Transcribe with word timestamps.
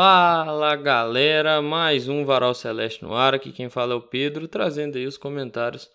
Fala 0.00 0.76
galera, 0.76 1.60
mais 1.60 2.06
um 2.06 2.24
Varal 2.24 2.54
Celeste 2.54 3.02
no 3.02 3.14
ar. 3.14 3.34
Aqui 3.34 3.50
quem 3.50 3.68
fala 3.68 3.94
é 3.94 3.96
o 3.96 4.00
Pedro, 4.00 4.46
trazendo 4.46 4.96
aí 4.96 5.04
os 5.04 5.18
comentários 5.18 5.90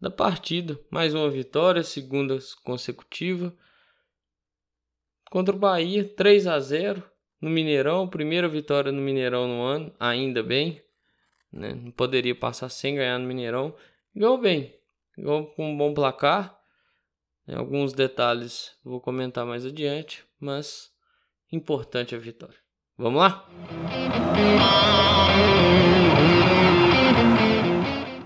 da 0.00 0.10
partida. 0.10 0.76
Mais 0.90 1.14
uma 1.14 1.30
vitória, 1.30 1.84
segunda 1.84 2.36
consecutiva 2.64 3.54
contra 5.30 5.54
o 5.54 5.58
Bahia, 5.58 6.02
3 6.02 6.48
a 6.48 6.58
0 6.58 7.00
no 7.40 7.48
Mineirão. 7.48 8.08
Primeira 8.08 8.48
vitória 8.48 8.90
no 8.90 9.00
Mineirão 9.00 9.46
no 9.46 9.62
ano, 9.62 9.94
ainda 10.00 10.42
bem. 10.42 10.82
Né? 11.52 11.74
Não 11.74 11.92
poderia 11.92 12.34
passar 12.34 12.68
sem 12.68 12.96
ganhar 12.96 13.20
no 13.20 13.28
Mineirão. 13.28 13.72
Ganhou 14.12 14.36
bem, 14.36 14.76
ganhou 15.16 15.46
com 15.54 15.70
um 15.70 15.76
bom 15.76 15.94
placar. 15.94 16.58
Alguns 17.46 17.92
detalhes 17.92 18.76
vou 18.82 19.00
comentar 19.00 19.46
mais 19.46 19.64
adiante, 19.64 20.26
mas 20.40 20.92
importante 21.52 22.16
a 22.16 22.18
vitória. 22.18 22.63
Vamos 22.96 23.20
lá? 23.20 23.48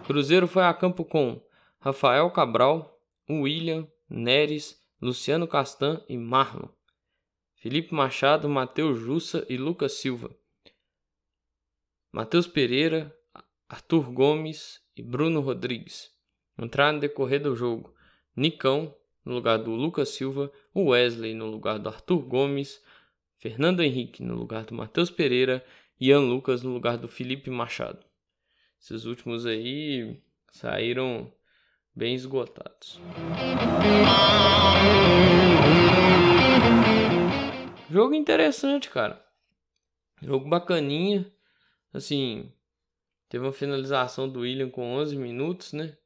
Cruzeiro 0.07 0.47
foi 0.47 0.63
a 0.63 0.75
campo 0.75 1.07
com 1.07 1.43
Rafael 1.81 2.31
Cabral, 2.31 3.01
William, 3.31 3.89
Neres, 4.11 4.79
Luciano 5.01 5.49
Castan 5.49 6.05
e 6.07 6.19
Marlon. 6.19 6.69
Felipe 7.57 7.95
Machado, 7.95 8.47
Matheus 8.47 8.99
Jussa 8.99 9.47
e 9.49 9.57
Lucas 9.57 9.95
Silva. 9.95 10.37
Matheus 12.13 12.47
Pereira, 12.47 13.17
Arthur 13.69 14.13
Gomes 14.13 14.83
e 14.95 15.03
Bruno 15.03 15.41
Rodrigues. 15.41 16.11
Entraram 16.59 16.95
no 16.95 17.01
decorrer 17.01 17.43
do 17.43 17.57
jogo 17.57 17.95
Nicão 18.37 18.95
no 19.25 19.35
lugar 19.35 19.59
do 19.59 19.71
Lucas 19.71 20.11
Silva, 20.11 20.53
Wesley 20.77 21.33
no 21.35 21.47
lugar 21.47 21.79
do 21.79 21.89
Arthur 21.89 22.21
Gomes, 22.23 22.83
Fernando 23.39 23.85
Henrique 23.85 24.21
no 24.21 24.35
lugar 24.35 24.65
do 24.65 24.75
Matheus 24.75 25.11
Pereira 25.11 25.65
Ian 26.01 26.21
Lucas 26.21 26.63
no 26.63 26.71
lugar 26.71 26.99
do 26.99 27.07
Felipe 27.07 27.49
Machado. 27.51 28.05
Esses 28.81 29.05
últimos 29.05 29.47
aí 29.47 30.21
saíram 30.51 31.33
bem 31.95 32.17
esgotados. 32.17 33.01
Jogo 37.89 38.15
interessante, 38.15 38.91
cara. 38.91 39.25
Jogo 40.21 40.49
bacaninha. 40.49 41.33
Assim, 41.93 42.53
teve 43.29 43.45
uma 43.45 43.53
finalização 43.53 44.29
do 44.29 44.41
William 44.41 44.69
com 44.69 44.95
11 44.97 45.17
minutos, 45.17 45.73
né? 45.73 45.97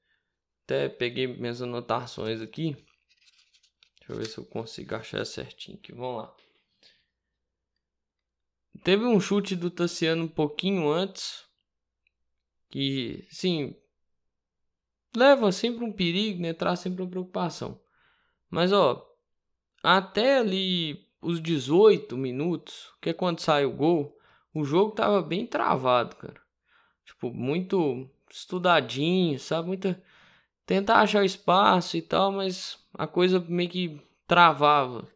Até 0.65 0.87
peguei 0.89 1.27
minhas 1.27 1.63
anotações 1.63 2.43
aqui. 2.43 2.77
Deixa 3.99 4.13
eu 4.13 4.17
ver 4.17 4.27
se 4.27 4.39
eu 4.39 4.45
consigo 4.45 4.95
achar 4.95 5.25
certinho 5.25 5.79
aqui. 5.79 5.93
Vamos 5.93 6.23
lá. 6.23 6.35
Teve 8.83 9.05
um 9.05 9.21
chute 9.21 9.55
do 9.55 9.71
Tassiano 9.71 10.25
um 10.25 10.29
pouquinho 10.29 10.91
antes. 10.91 11.45
Que, 12.69 13.27
sim, 13.31 13.77
leva 15.15 15.53
sempre 15.53 15.85
um 15.85 15.93
perigo, 15.93 16.41
né? 16.43 16.53
Traz 16.53 16.81
sempre 16.81 17.03
uma 17.03 17.11
preocupação. 17.11 17.81
Mas, 18.51 18.73
ó, 18.73 19.07
até 19.83 20.39
ali 20.39 21.07
os 21.21 21.41
18 21.41 22.17
minutos, 22.17 22.93
que 23.01 23.11
é 23.11 23.13
quando 23.13 23.41
sai 23.41 23.65
o 23.65 23.73
gol, 23.73 24.19
o 24.53 24.65
jogo 24.65 24.95
tava 24.95 25.23
bem 25.23 25.47
travado, 25.47 26.17
cara. 26.17 26.41
Tipo, 27.05 27.33
muito 27.33 28.11
estudadinho, 28.31 29.39
sabe? 29.39 29.69
Muita. 29.69 30.03
Tentar 30.65 31.01
achar 31.01 31.25
espaço 31.25 31.97
e 31.97 32.03
tal, 32.03 32.33
mas 32.33 32.79
a 32.95 33.07
coisa 33.07 33.41
meio 33.41 33.69
que 33.69 34.01
travava 34.27 35.09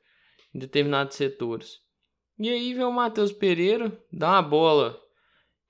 em 0.54 0.58
determinados 0.58 1.16
setores. 1.16 1.80
E 2.38 2.50
aí 2.50 2.74
vem 2.74 2.84
o 2.84 2.92
Matheus 2.92 3.32
Pereira, 3.32 3.90
dá 4.12 4.32
uma 4.32 4.42
bola, 4.42 5.00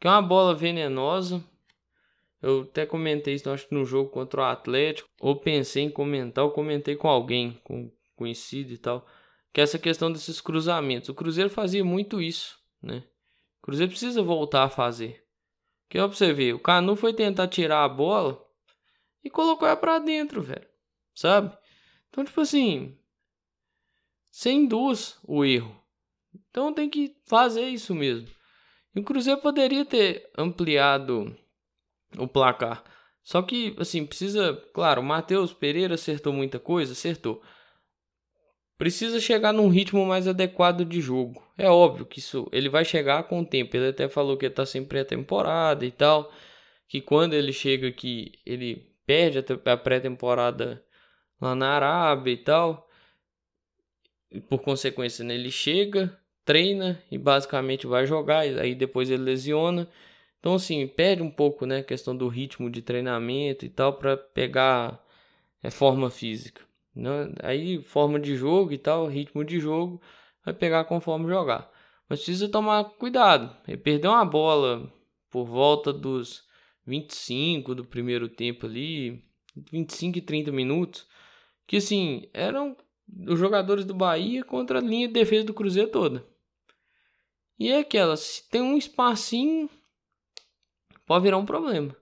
que 0.01 0.07
é 0.07 0.11
uma 0.11 0.23
bola 0.23 0.55
venenosa. 0.55 1.45
Eu 2.43 2.63
até 2.63 2.85
comentei 2.85 3.35
isso, 3.35 3.49
acho 3.51 3.69
que 3.69 3.75
no 3.75 3.85
jogo 3.85 4.11
contra 4.11 4.41
o 4.41 4.45
Atlético, 4.45 5.09
ou 5.21 5.37
pensei 5.37 5.85
em 5.85 5.91
comentar, 5.91 6.45
ou 6.45 6.51
comentei 6.51 6.97
com 6.97 7.09
alguém, 7.09 7.61
com 7.65 7.91
conhecido 8.17 8.73
e 8.73 8.79
tal, 8.79 9.07
que 9.53 9.61
é 9.61 9.65
essa 9.65 9.79
questão 9.79 10.11
desses 10.11 10.41
cruzamentos. 10.41 11.09
O 11.09 11.15
Cruzeiro 11.15 11.51
fazia 11.51 11.85
muito 11.85 12.21
isso, 12.21 12.59
né? 12.83 13.05
O 13.59 13.67
Cruzeiro 13.67 13.91
precisa 13.91 14.23
voltar 14.23 14.65
a 14.65 14.69
fazer. 14.69 15.25
Que 15.89 15.99
ó, 15.99 16.09
pra 16.09 16.17
você 16.17 16.33
ver, 16.33 16.53
o 16.55 16.59
Canu 16.59 16.97
foi 16.97 17.15
tentar 17.15 17.49
tirar 17.49 17.85
a 17.85 17.89
bola 17.89 18.45
e 19.23 19.31
colocou 19.31 19.69
ela 19.69 19.77
pra 19.77 19.99
dentro, 19.99 20.43
velho. 20.43 20.67
Sabe? 21.15 21.57
Então, 22.09 22.25
tipo 22.25 22.41
assim, 22.41 22.99
sem 24.31 24.65
induz 24.65 25.19
o 25.25 25.45
erro. 25.45 25.86
Então 26.51 26.73
tem 26.73 26.89
que 26.89 27.17
fazer 27.27 27.69
isso 27.69 27.95
mesmo. 27.95 28.29
E 28.95 29.01
o 29.01 29.03
Cruzeiro 29.03 29.41
poderia 29.41 29.85
ter 29.85 30.31
ampliado 30.37 31.37
o 32.17 32.27
placar. 32.27 32.83
Só 33.23 33.43
que, 33.43 33.75
assim, 33.79 34.07
precisa. 34.07 34.55
Claro, 34.73 35.01
o 35.01 35.05
Matheus 35.05 35.53
Pereira 35.53 35.95
acertou 35.95 36.33
muita 36.33 36.59
coisa, 36.59 36.93
acertou. 36.93 37.43
Precisa 38.79 39.19
chegar 39.21 39.53
num 39.53 39.69
ritmo 39.69 40.05
mais 40.07 40.29
adequado 40.29 40.85
de 40.85 41.01
jogo. 41.01 41.43
É 41.59 41.69
óbvio 41.69 42.07
que 42.07 42.19
isso 42.19 42.49
ele 42.53 42.69
vai 42.69 42.85
chegar 42.85 43.25
com 43.25 43.41
o 43.41 43.47
tempo. 43.47 43.77
Ele 43.77 43.89
até 43.89 44.09
falou 44.09 44.37
que 44.37 44.47
está 44.47 44.65
sem 44.65 44.85
pré-temporada 44.85 45.85
e 45.85 45.91
tal. 45.91 46.33
Que 46.87 47.01
quando 47.01 47.35
ele 47.35 47.53
chega 47.53 47.89
aqui, 47.89 48.33
ele 48.45 48.95
perde 49.05 49.39
a 49.39 49.77
pré-temporada 49.77 50.85
lá 51.41 51.55
na 51.55 51.71
Arábia 51.71 52.33
e 52.33 52.37
tal. 52.37 52.89
E 54.31 54.41
por 54.41 54.61
consequência, 54.61 55.25
né, 55.25 55.35
ele 55.35 55.51
chega, 55.51 56.17
treina 56.47 57.03
e 57.11 57.19
basicamente 57.19 57.87
vai 57.87 58.07
jogar, 58.07 58.41
aí 58.41 58.75
depois 58.75 59.11
ele 59.11 59.25
lesiona. 59.25 59.87
Então, 60.39 60.55
assim, 60.55 60.87
perde 60.87 61.23
um 61.23 61.31
pouco, 61.31 61.67
né, 61.67 61.79
a 61.79 61.85
questão 61.85 62.17
do 62.17 62.29
ritmo 62.29 62.71
de 62.71 62.81
treinamento 62.81 63.67
e 63.67 63.69
tal, 63.69 63.95
para 63.95 64.17
pegar 64.17 65.05
é, 65.63 65.71
forma 65.71 66.09
física. 66.09 66.63
Né? 66.95 67.33
Aí, 67.43 67.83
forma 67.83 68.21
de 68.21 68.37
jogo 68.37 68.73
e 68.73 68.79
tal, 68.79 69.09
ritmo 69.09 69.45
de 69.45 69.59
jogo, 69.59 70.01
vai 70.45 70.55
pegar 70.55 70.85
conforme 70.85 71.29
jogar. 71.29 71.69
Mas 72.09 72.21
precisa 72.21 72.49
tomar 72.49 72.85
cuidado. 72.85 73.55
Ele 73.67 73.77
perdeu 73.77 74.13
uma 74.13 74.25
bola 74.25 74.91
por 75.31 75.45
volta 75.45 75.93
dos 75.93 76.45
25 76.87 77.75
do 77.75 77.85
primeiro 77.85 78.29
tempo 78.29 78.67
ali, 78.67 79.25
25 79.73 80.19
e 80.19 80.21
30 80.21 80.53
minutos, 80.53 81.09
que 81.67 81.79
assim, 81.79 82.29
eram 82.33 82.77
os 83.27 83.39
jogadores 83.39 83.85
do 83.85 83.95
Bahia 83.95 84.45
contra 84.45 84.79
a 84.79 84.83
linha 84.83 85.09
de 85.09 85.15
defesa 85.15 85.45
do 85.45 85.55
Cruzeiro 85.55 85.91
toda. 85.91 86.36
E 87.59 87.71
é 87.71 87.79
aquela, 87.79 88.17
se 88.17 88.47
tem 88.51 88.61
um 88.61 88.77
espacinho, 88.77 89.71
pode 91.07 91.23
virar 91.23 91.39
um 91.39 91.47
problema. 91.47 91.97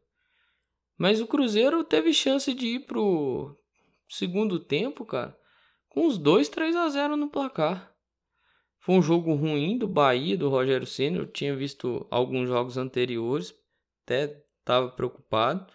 Mas 0.98 1.20
o 1.20 1.26
Cruzeiro 1.26 1.84
teve 1.84 2.12
chance 2.12 2.52
de 2.52 2.66
ir 2.66 2.86
pro 2.86 3.56
segundo 4.08 4.58
tempo, 4.58 5.04
cara, 5.04 5.38
com 5.88 6.06
uns 6.06 6.18
2, 6.18 6.48
3 6.48 6.74
a 6.74 6.88
0 6.88 7.16
no 7.16 7.30
placar. 7.30 7.94
Foi 8.80 8.96
um 8.96 9.02
jogo 9.02 9.34
ruim 9.34 9.78
do 9.78 9.88
Bahia, 9.88 10.36
do 10.36 10.48
Rogério 10.48 10.86
Senna. 10.86 11.18
Eu 11.18 11.26
tinha 11.26 11.56
visto 11.56 12.06
alguns 12.10 12.48
jogos 12.48 12.76
anteriores, 12.76 13.54
até 14.02 14.44
estava 14.58 14.90
preocupado. 14.90 15.72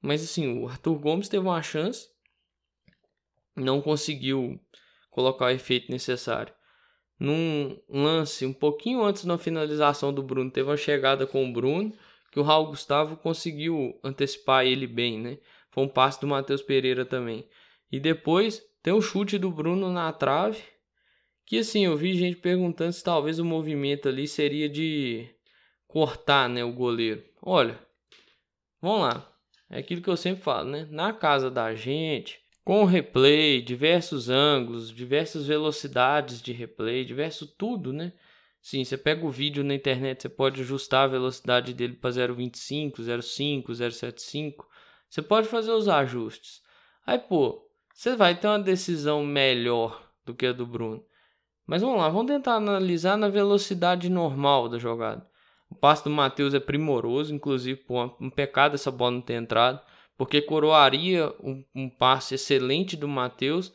Mas 0.00 0.22
assim, 0.22 0.58
o 0.58 0.68
Arthur 0.68 0.98
Gomes 0.98 1.28
teve 1.28 1.44
uma 1.44 1.62
chance, 1.62 2.08
não 3.56 3.82
conseguiu 3.82 4.60
colocar 5.10 5.46
o 5.46 5.50
efeito 5.50 5.90
necessário 5.90 6.54
num 7.20 7.78
lance 7.86 8.46
um 8.46 8.52
pouquinho 8.52 9.04
antes 9.04 9.26
da 9.26 9.36
finalização 9.36 10.12
do 10.12 10.22
Bruno, 10.22 10.50
teve 10.50 10.70
uma 10.70 10.76
chegada 10.76 11.26
com 11.26 11.44
o 11.44 11.52
Bruno, 11.52 11.92
que 12.32 12.40
o 12.40 12.42
Raul 12.42 12.68
Gustavo 12.68 13.16
conseguiu 13.16 14.00
antecipar 14.02 14.64
ele 14.64 14.86
bem, 14.86 15.18
né? 15.18 15.38
Foi 15.70 15.84
um 15.84 15.88
passe 15.88 16.18
do 16.18 16.26
Matheus 16.26 16.62
Pereira 16.62 17.04
também. 17.04 17.46
E 17.92 18.00
depois 18.00 18.64
tem 18.82 18.94
o 18.94 19.02
chute 19.02 19.36
do 19.36 19.50
Bruno 19.50 19.92
na 19.92 20.10
trave, 20.12 20.62
que 21.44 21.58
assim, 21.58 21.84
eu 21.84 21.96
vi 21.96 22.14
gente 22.14 22.36
perguntando 22.36 22.92
se 22.92 23.04
talvez 23.04 23.38
o 23.38 23.44
movimento 23.44 24.08
ali 24.08 24.26
seria 24.26 24.68
de 24.68 25.28
cortar, 25.86 26.48
né, 26.48 26.64
o 26.64 26.72
goleiro. 26.72 27.22
Olha, 27.42 27.78
vamos 28.80 29.00
lá. 29.02 29.30
É 29.68 29.78
aquilo 29.78 30.00
que 30.00 30.08
eu 30.08 30.16
sempre 30.16 30.42
falo, 30.42 30.70
né? 30.70 30.88
Na 30.90 31.12
casa 31.12 31.50
da 31.50 31.74
gente, 31.74 32.40
com 32.70 32.84
replay, 32.84 33.60
diversos 33.60 34.30
ângulos, 34.30 34.92
diversas 34.92 35.44
velocidades 35.44 36.40
de 36.40 36.52
replay, 36.52 37.04
diverso 37.04 37.44
tudo, 37.44 37.92
né? 37.92 38.12
Sim, 38.62 38.84
você 38.84 38.96
pega 38.96 39.26
o 39.26 39.28
vídeo 39.28 39.64
na 39.64 39.74
internet, 39.74 40.22
você 40.22 40.28
pode 40.28 40.60
ajustar 40.60 41.02
a 41.02 41.08
velocidade 41.08 41.74
dele 41.74 41.94
para 41.94 42.10
0.25, 42.10 43.00
0.5, 43.00 43.72
0.75. 43.72 44.64
Você 45.08 45.20
pode 45.20 45.48
fazer 45.48 45.72
os 45.72 45.88
ajustes. 45.88 46.62
Aí, 47.04 47.18
pô, 47.18 47.60
você 47.92 48.14
vai 48.14 48.36
ter 48.36 48.46
uma 48.46 48.60
decisão 48.60 49.26
melhor 49.26 50.08
do 50.24 50.32
que 50.32 50.46
a 50.46 50.52
do 50.52 50.64
Bruno. 50.64 51.04
Mas 51.66 51.82
vamos 51.82 51.98
lá, 51.98 52.08
vamos 52.08 52.30
tentar 52.30 52.54
analisar 52.54 53.18
na 53.18 53.28
velocidade 53.28 54.08
normal 54.08 54.68
da 54.68 54.78
jogada. 54.78 55.26
O 55.68 55.74
passe 55.74 56.04
do 56.04 56.10
Matheus 56.10 56.54
é 56.54 56.60
primoroso, 56.60 57.34
inclusive, 57.34 57.80
pô, 57.80 58.14
um 58.20 58.30
pecado 58.30 58.76
essa 58.76 58.92
bola 58.92 59.10
não 59.10 59.20
ter 59.20 59.34
entrado 59.34 59.82
porque 60.20 60.42
coroaria 60.42 61.34
um, 61.42 61.64
um 61.74 61.88
passe 61.88 62.34
excelente 62.34 62.94
do 62.94 63.08
Matheus 63.08 63.72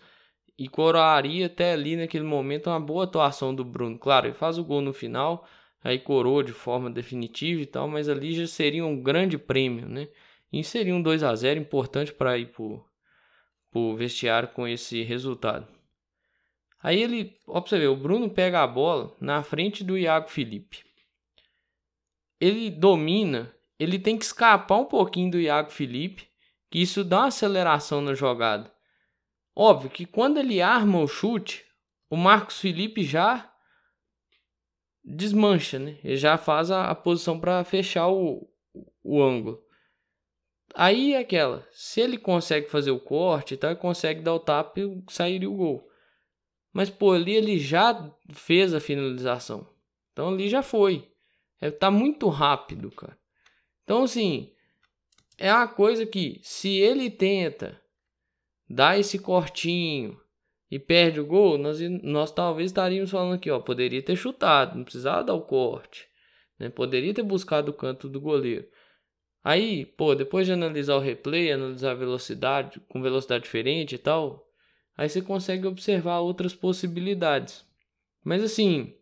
e 0.55 0.69
coroaria 0.69 1.47
até 1.47 1.73
ali 1.73 1.95
naquele 1.95 2.23
momento 2.23 2.69
uma 2.69 2.79
boa 2.79 3.05
atuação 3.05 3.55
do 3.55 3.65
Bruno. 3.65 3.97
Claro, 3.97 4.27
ele 4.27 4.35
faz 4.35 4.59
o 4.59 4.63
gol 4.63 4.79
no 4.79 4.93
final, 4.93 5.47
aí 5.83 5.97
coroa 5.97 6.43
de 6.43 6.51
forma 6.51 6.87
definitiva 6.87 7.61
e 7.61 7.65
tal, 7.65 7.87
mas 7.87 8.07
ali 8.07 8.31
já 8.31 8.45
seria 8.45 8.85
um 8.85 9.01
grande 9.01 9.39
prêmio, 9.39 9.89
né? 9.89 10.07
E 10.53 10.63
seria 10.63 10.93
um 10.93 11.01
2 11.01 11.23
a 11.23 11.33
0 11.33 11.59
importante 11.59 12.13
para 12.13 12.37
ir 12.37 12.51
pro, 12.51 12.85
pro 13.71 13.95
vestiário 13.95 14.49
com 14.49 14.67
esse 14.67 15.01
resultado. 15.01 15.67
Aí 16.79 17.01
ele, 17.01 17.39
ver, 17.71 17.87
o 17.87 17.95
Bruno 17.95 18.29
pega 18.29 18.61
a 18.61 18.67
bola 18.67 19.15
na 19.19 19.41
frente 19.41 19.83
do 19.83 19.97
Iago 19.97 20.29
Felipe. 20.29 20.85
Ele 22.39 22.69
domina, 22.69 23.51
ele 23.79 23.97
tem 23.97 24.15
que 24.15 24.25
escapar 24.25 24.77
um 24.77 24.85
pouquinho 24.85 25.31
do 25.31 25.39
Iago 25.39 25.71
Felipe, 25.71 26.34
que 26.69 26.79
isso 26.79 27.03
dá 27.03 27.19
uma 27.19 27.27
aceleração 27.27 28.01
na 28.01 28.13
jogada. 28.13 28.71
Óbvio 29.55 29.89
que 29.89 30.05
quando 30.05 30.37
ele 30.37 30.61
arma 30.61 30.99
o 30.99 31.07
chute, 31.07 31.65
o 32.09 32.17
Marcos 32.17 32.59
Felipe 32.59 33.03
já 33.03 33.51
desmancha, 35.03 35.79
né? 35.79 35.97
Ele 36.03 36.17
já 36.17 36.37
faz 36.37 36.71
a, 36.71 36.89
a 36.89 36.95
posição 36.95 37.39
para 37.39 37.63
fechar 37.63 38.07
o, 38.09 38.49
o 39.03 39.21
ângulo. 39.21 39.63
Aí 40.73 41.13
é 41.13 41.19
aquela, 41.19 41.65
se 41.71 42.01
ele 42.01 42.17
consegue 42.17 42.67
fazer 42.69 42.91
o 42.91 42.99
corte, 42.99 43.53
então 43.53 43.69
ele 43.69 43.79
consegue 43.79 44.21
dar 44.21 44.33
o 44.33 44.39
tapa 44.39 44.79
e 44.79 45.03
sair 45.09 45.45
o 45.45 45.53
gol. 45.53 45.89
Mas 46.73 46.89
pô, 46.89 47.13
ali 47.13 47.33
ele 47.33 47.57
já 47.57 48.13
fez 48.33 48.73
a 48.73 48.81
finalização. 48.81 49.69
Então 50.11 50.29
ali 50.29 50.49
já 50.49 50.61
foi. 50.61 51.09
É, 51.61 51.71
tá 51.71 51.89
muito 51.89 52.27
rápido, 52.27 52.91
cara. 52.91 53.17
Então 53.83 54.03
assim, 54.03 54.53
é 55.37 55.51
uma 55.51 55.67
coisa 55.67 56.05
que 56.05 56.39
se 56.43 56.69
ele 56.79 57.09
tenta 57.09 57.79
dar 58.69 58.99
esse 58.99 59.19
cortinho 59.19 60.19
e 60.69 60.79
perde 60.79 61.19
o 61.19 61.25
gol, 61.25 61.57
nós, 61.57 61.79
nós 62.01 62.31
talvez 62.31 62.71
estaríamos 62.71 63.11
falando 63.11 63.35
aqui, 63.35 63.49
ó, 63.51 63.59
poderia 63.59 64.01
ter 64.01 64.15
chutado, 64.15 64.77
não 64.77 64.83
precisava 64.83 65.23
dar 65.23 65.33
o 65.33 65.41
corte, 65.41 66.07
né? 66.59 66.69
Poderia 66.69 67.13
ter 67.13 67.23
buscado 67.23 67.71
o 67.71 67.73
canto 67.73 68.09
do 68.09 68.19
goleiro. 68.19 68.67
Aí, 69.43 69.85
pô, 69.85 70.15
depois 70.15 70.47
de 70.47 70.53
analisar 70.53 70.95
o 70.95 70.99
replay, 70.99 71.51
analisar 71.51 71.91
a 71.91 71.95
velocidade 71.95 72.79
com 72.89 73.01
velocidade 73.01 73.43
diferente 73.43 73.93
e 73.93 73.97
tal, 73.99 74.49
aí 74.97 75.07
você 75.07 75.21
consegue 75.21 75.67
observar 75.67 76.19
outras 76.19 76.55
possibilidades. 76.55 77.63
Mas 78.23 78.43
assim, 78.43 78.95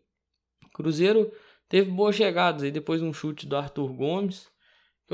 Cruzeiro 0.74 1.32
teve 1.66 1.90
boas 1.90 2.14
chegadas 2.14 2.62
aí 2.62 2.70
depois 2.70 3.00
um 3.00 3.12
chute 3.12 3.46
do 3.46 3.56
Arthur 3.56 3.90
Gomes. 3.94 4.52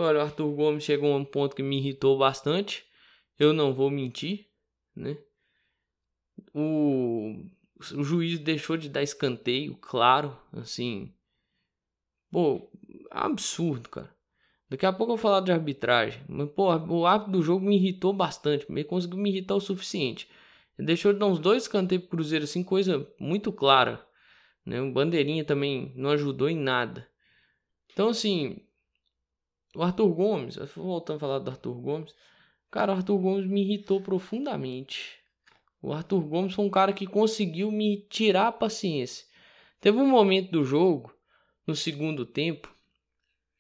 Olha, 0.03 0.19
o 0.19 0.23
Arthur 0.23 0.51
Gomes 0.53 0.85
chegou 0.85 1.13
a 1.13 1.17
um 1.17 1.25
ponto 1.25 1.55
que 1.55 1.63
me 1.63 1.79
irritou 1.79 2.19
bastante. 2.19 2.85
Eu 3.39 3.53
não 3.53 3.75
vou 3.75 3.91
mentir, 3.91 4.47
né? 4.95 5.17
O, 6.55 7.45
o 7.95 8.03
juiz 8.03 8.39
deixou 8.39 8.77
de 8.77 8.89
dar 8.89 9.03
escanteio, 9.03 9.77
claro, 9.77 10.37
assim. 10.53 11.15
Pô, 12.31 12.71
absurdo, 13.11 13.89
cara. 13.89 14.15
Daqui 14.69 14.87
a 14.87 14.93
pouco 14.93 15.13
eu 15.13 15.17
vou 15.17 15.23
falar 15.23 15.41
de 15.41 15.51
arbitragem. 15.51 16.23
Mas, 16.29 16.49
pô, 16.51 16.73
o 16.73 17.07
árbitro 17.07 17.33
do 17.33 17.43
jogo 17.43 17.67
me 17.67 17.77
irritou 17.77 18.13
bastante. 18.13 18.67
Ele 18.69 18.85
conseguiu 18.85 19.19
me 19.19 19.31
irritar 19.31 19.57
o 19.57 19.61
suficiente. 19.61 20.29
Deixou 20.79 21.13
de 21.13 21.19
dar 21.19 21.27
uns 21.27 21.39
dois 21.39 21.67
canteiros 21.67 22.07
pro 22.07 22.19
Cruzeiro, 22.19 22.45
assim, 22.45 22.63
coisa 22.63 23.07
muito 23.19 23.53
clara. 23.53 24.07
Né? 24.65 24.81
O 24.81 24.93
Bandeirinha 24.93 25.45
também 25.45 25.93
não 25.97 26.11
ajudou 26.11 26.49
em 26.49 26.57
nada. 26.57 27.09
Então, 27.93 28.11
assim, 28.11 28.63
o 29.75 29.83
Arthur 29.83 30.09
Gomes, 30.09 30.57
voltando 30.77 31.17
a 31.17 31.21
falar 31.21 31.39
do 31.39 31.51
Arthur 31.51 31.75
Gomes, 31.75 32.15
cara, 32.71 32.93
o 32.93 32.97
Arthur 32.97 33.19
Gomes 33.19 33.47
me 33.47 33.63
irritou 33.63 34.01
profundamente. 34.01 35.19
O 35.83 35.93
Arthur 35.93 36.21
Gomes 36.21 36.55
foi 36.55 36.65
um 36.65 36.71
cara 36.71 36.93
que 36.93 37.07
conseguiu 37.07 37.71
me 37.71 38.03
tirar 38.09 38.49
a 38.49 38.53
paciência. 38.53 39.27
Teve 39.81 39.99
um 39.99 40.07
momento 40.07 40.51
do 40.51 40.65
jogo, 40.65 41.15
no 41.67 41.75
segundo 41.75 42.27
tempo, 42.27 42.75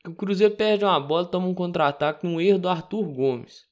que 0.03 0.11
o 0.11 0.15
Cruzeiro 0.15 0.55
perde 0.55 0.85
uma 0.85 0.99
bola, 0.99 1.27
toma 1.27 1.47
um 1.47 1.55
contra-ataque, 1.55 2.27
um 2.27 2.41
erro 2.41 2.59
do 2.59 2.69
Arthur 2.69 3.05
Gomes. 3.05 3.67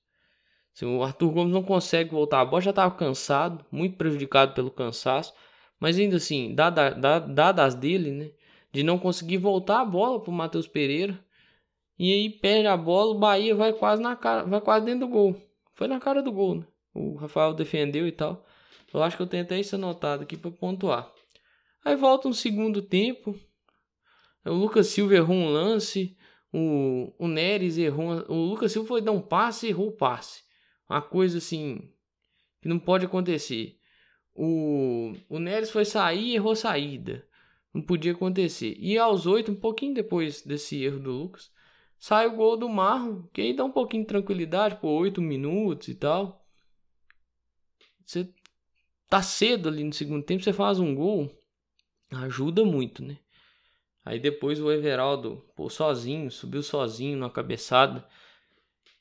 Assim, 0.74 0.86
o 0.86 1.02
Arthur 1.02 1.30
Gomes 1.30 1.52
não 1.52 1.62
consegue 1.62 2.10
voltar 2.10 2.40
a 2.40 2.44
bola, 2.44 2.62
já 2.62 2.70
estava 2.70 2.94
cansado, 2.94 3.64
muito 3.70 3.96
prejudicado 3.96 4.54
pelo 4.54 4.70
cansaço, 4.70 5.34
mas 5.80 5.98
ainda 5.98 6.16
assim, 6.16 6.54
dadas, 6.54 6.96
dadas 7.34 7.74
dele, 7.74 8.10
né, 8.12 8.30
de 8.72 8.82
não 8.82 8.98
conseguir 8.98 9.38
voltar 9.38 9.80
a 9.80 9.84
bola 9.84 10.20
para 10.20 10.30
o 10.30 10.34
Matheus 10.34 10.68
Pereira, 10.68 11.18
e 11.98 12.12
aí 12.12 12.30
perde 12.30 12.68
a 12.68 12.76
bola, 12.76 13.14
o 13.14 13.18
Bahia 13.18 13.54
vai 13.54 13.72
quase 13.72 14.00
na 14.00 14.14
cara, 14.14 14.44
vai 14.44 14.60
quase 14.60 14.86
dentro 14.86 15.00
do 15.00 15.08
gol. 15.08 15.36
Foi 15.74 15.88
na 15.88 15.98
cara 15.98 16.22
do 16.22 16.30
gol, 16.30 16.56
né? 16.56 16.66
O 16.94 17.16
Rafael 17.16 17.54
defendeu 17.54 18.06
e 18.06 18.12
tal. 18.12 18.44
Eu 18.92 19.02
acho 19.02 19.16
que 19.16 19.22
eu 19.22 19.26
tenho 19.26 19.42
até 19.42 19.58
isso 19.58 19.74
anotado 19.74 20.22
aqui 20.22 20.36
para 20.36 20.50
pontuar. 20.50 21.12
Aí 21.84 21.96
volta 21.96 22.28
um 22.28 22.32
segundo 22.32 22.82
tempo. 22.82 23.38
O 24.44 24.52
Lucas 24.52 24.88
Silva 24.88 25.14
errou 25.14 25.36
um 25.36 25.48
lance. 25.48 26.16
O, 26.52 27.12
o 27.18 27.28
Neres 27.28 27.76
errou. 27.78 28.24
O 28.28 28.46
Lucas 28.46 28.72
Silva 28.72 28.88
foi 28.88 29.02
dar 29.02 29.12
um 29.12 29.20
passe 29.20 29.66
e 29.66 29.70
errou 29.70 29.88
o 29.88 29.96
passe. 29.96 30.42
Uma 30.88 31.02
coisa 31.02 31.38
assim 31.38 31.92
que 32.60 32.68
não 32.68 32.78
pode 32.78 33.04
acontecer. 33.04 33.76
O, 34.34 35.12
o 35.28 35.38
Neres 35.38 35.70
foi 35.70 35.84
sair 35.84 36.30
e 36.30 36.34
errou 36.36 36.54
saída. 36.54 37.26
Não 37.74 37.82
podia 37.82 38.12
acontecer. 38.12 38.76
E 38.78 38.96
aos 38.96 39.26
oito, 39.26 39.52
um 39.52 39.56
pouquinho 39.56 39.94
depois 39.94 40.42
desse 40.42 40.82
erro 40.82 40.98
do 40.98 41.10
Lucas, 41.10 41.50
sai 41.98 42.26
o 42.26 42.36
gol 42.36 42.56
do 42.56 42.68
Marlon, 42.68 43.22
que 43.32 43.40
aí 43.40 43.52
dá 43.54 43.64
um 43.64 43.72
pouquinho 43.72 44.02
de 44.02 44.08
tranquilidade, 44.08 44.76
por 44.76 44.88
8 44.88 45.20
minutos 45.20 45.88
e 45.88 45.94
tal. 45.94 46.44
Você 48.04 48.32
tá 49.08 49.20
cedo 49.22 49.68
ali 49.68 49.84
no 49.84 49.92
segundo 49.92 50.24
tempo, 50.24 50.42
você 50.42 50.52
faz 50.52 50.78
um 50.78 50.94
gol, 50.94 51.30
ajuda 52.10 52.64
muito, 52.64 53.02
né? 53.02 53.18
Aí 54.04 54.18
depois 54.18 54.60
o 54.60 54.72
Everaldo, 54.72 55.44
pô, 55.54 55.68
sozinho, 55.68 56.30
subiu 56.30 56.62
sozinho 56.62 57.18
na 57.18 57.28
cabeçada. 57.28 58.08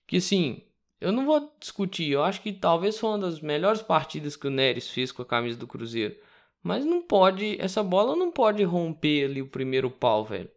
Que 0.05 0.17
assim, 0.17 0.63
eu 0.99 1.11
não 1.11 1.25
vou 1.25 1.55
discutir, 1.59 2.11
eu 2.11 2.23
acho 2.23 2.41
que 2.41 2.51
talvez 2.51 2.97
foi 2.97 3.11
uma 3.11 3.19
das 3.19 3.39
melhores 3.39 3.81
partidas 3.81 4.35
que 4.35 4.47
o 4.47 4.51
Neres 4.51 4.89
fez 4.89 5.11
com 5.11 5.21
a 5.21 5.25
camisa 5.25 5.57
do 5.57 5.67
Cruzeiro. 5.67 6.17
Mas 6.61 6.83
não 6.83 7.01
pode, 7.01 7.55
essa 7.61 7.81
bola 7.81 8.15
não 8.15 8.31
pode 8.31 8.63
romper 8.63 9.25
ali 9.25 9.41
o 9.41 9.47
primeiro 9.47 9.89
pau, 9.89 10.25
velho. 10.25 10.51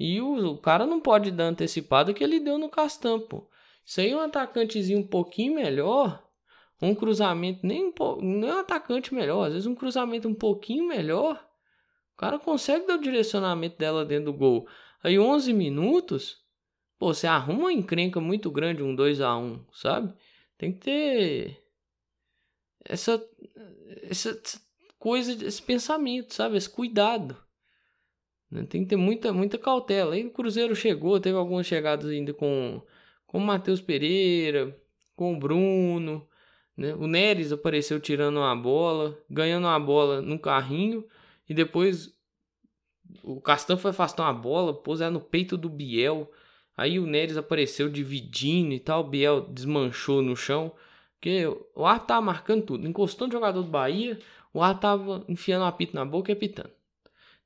E 0.00 0.18
o, 0.18 0.52
o 0.52 0.56
cara 0.56 0.86
não 0.86 0.98
pode 0.98 1.30
dar 1.30 1.44
antecipado 1.44 2.14
que 2.14 2.24
ele 2.24 2.40
deu 2.40 2.56
no 2.56 2.70
Castan, 2.70 3.20
pô. 3.20 3.46
Isso 3.84 4.00
aí 4.00 4.14
um 4.14 4.20
atacantezinho 4.20 5.00
um 5.00 5.06
pouquinho 5.06 5.56
melhor, 5.56 6.26
um 6.80 6.94
cruzamento 6.94 7.66
nem 7.66 7.84
um, 7.84 7.92
nem 8.22 8.50
um 8.50 8.58
atacante 8.58 9.12
melhor, 9.12 9.46
às 9.46 9.52
vezes 9.52 9.66
um 9.66 9.74
cruzamento 9.74 10.26
um 10.26 10.34
pouquinho 10.34 10.88
melhor, 10.88 11.46
o 12.14 12.16
cara 12.16 12.38
consegue 12.38 12.86
dar 12.86 12.94
o 12.94 13.02
direcionamento 13.02 13.76
dela 13.76 14.02
dentro 14.02 14.32
do 14.32 14.38
gol. 14.38 14.66
Aí 15.02 15.18
11 15.18 15.52
minutos, 15.52 16.38
pô, 16.98 17.12
você 17.12 17.26
arruma 17.26 17.64
uma 17.64 17.72
encrenca 17.72 18.22
muito 18.22 18.50
grande, 18.50 18.82
um 18.82 18.94
2 18.94 19.20
a 19.20 19.36
1 19.36 19.66
sabe? 19.70 20.14
Tem 20.56 20.72
que 20.72 20.78
ter 20.78 21.62
essa, 22.86 23.22
essa 24.04 24.40
coisa, 24.98 25.32
esse 25.44 25.60
pensamento, 25.60 26.32
sabe? 26.32 26.56
Esse 26.56 26.70
cuidado. 26.70 27.36
Né? 28.50 28.64
Tem 28.68 28.82
que 28.82 28.88
ter 28.88 28.96
muita, 28.96 29.32
muita 29.32 29.58
cautela. 29.58 30.14
Aí 30.14 30.26
o 30.26 30.30
Cruzeiro 30.30 30.74
chegou, 30.74 31.20
teve 31.20 31.36
algumas 31.36 31.66
chegadas 31.66 32.10
ainda 32.10 32.34
com, 32.34 32.82
com 33.26 33.38
o 33.38 33.40
Matheus 33.40 33.80
Pereira, 33.80 34.76
com 35.14 35.34
o 35.34 35.38
Bruno. 35.38 36.26
Né? 36.76 36.94
O 36.94 37.06
Neres 37.06 37.52
apareceu 37.52 38.00
tirando 38.00 38.38
uma 38.38 38.56
bola, 38.56 39.18
ganhando 39.28 39.66
uma 39.66 39.78
bola 39.78 40.20
no 40.20 40.38
carrinho. 40.38 41.06
E 41.48 41.54
depois 41.54 42.14
o 43.22 43.40
Castan 43.40 43.76
foi 43.76 43.90
afastar 43.90 44.24
uma 44.24 44.32
bola, 44.32 44.74
pôs 44.74 45.00
ela 45.00 45.10
no 45.10 45.20
peito 45.20 45.56
do 45.56 45.68
Biel. 45.68 46.30
Aí 46.76 46.98
o 46.98 47.06
Neres 47.06 47.36
apareceu 47.36 47.88
dividindo 47.88 48.72
e 48.72 48.80
tal. 48.80 49.02
O 49.02 49.08
Biel 49.08 49.42
desmanchou 49.42 50.22
no 50.22 50.36
chão. 50.36 50.72
Porque 51.20 51.44
o 51.74 51.84
árbitro 51.84 52.08
tava 52.08 52.22
marcando 52.22 52.64
tudo. 52.64 52.88
Encostou 52.88 53.26
no 53.26 53.32
jogador 53.32 53.62
do 53.62 53.68
Bahia, 53.68 54.18
o 54.54 54.62
árbitro 54.62 54.80
tava 54.80 55.24
enfiando 55.28 55.62
o 55.62 55.66
apito 55.66 55.94
na 55.94 56.04
boca 56.04 56.32
e 56.32 56.34
apitando. 56.34 56.70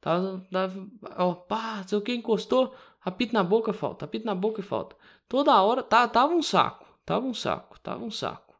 Tava, 0.04 0.46
tava, 0.52 0.86
ó, 1.16 1.32
pá, 1.32 1.82
sei 1.86 1.96
o 1.96 2.02
que, 2.02 2.14
encostou, 2.14 2.74
apito 3.00 3.32
na 3.32 3.42
boca, 3.42 3.72
falta, 3.72 4.04
apito 4.04 4.26
na 4.26 4.34
boca 4.34 4.60
e 4.60 4.62
falta. 4.62 4.94
Toda 5.26 5.62
hora, 5.62 5.82
tá, 5.82 6.06
tava 6.06 6.34
um 6.34 6.42
saco, 6.42 6.86
tava 7.06 7.24
um 7.24 7.32
saco, 7.32 7.80
tava 7.80 8.04
um 8.04 8.10
saco. 8.10 8.54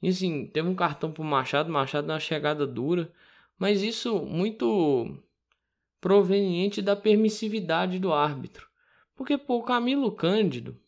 E 0.00 0.10
assim, 0.10 0.46
teve 0.46 0.68
um 0.68 0.76
cartão 0.76 1.10
pro 1.10 1.24
Machado, 1.24 1.72
Machado 1.72 2.06
na 2.06 2.20
chegada 2.20 2.68
dura, 2.68 3.12
mas 3.58 3.82
isso 3.82 4.20
muito 4.20 5.20
proveniente 6.00 6.80
da 6.80 6.94
permissividade 6.94 7.98
do 7.98 8.12
árbitro. 8.12 8.68
Porque, 9.16 9.36
pô, 9.36 9.56
o 9.56 9.64
Camilo 9.64 10.12
Cândido 10.12 10.80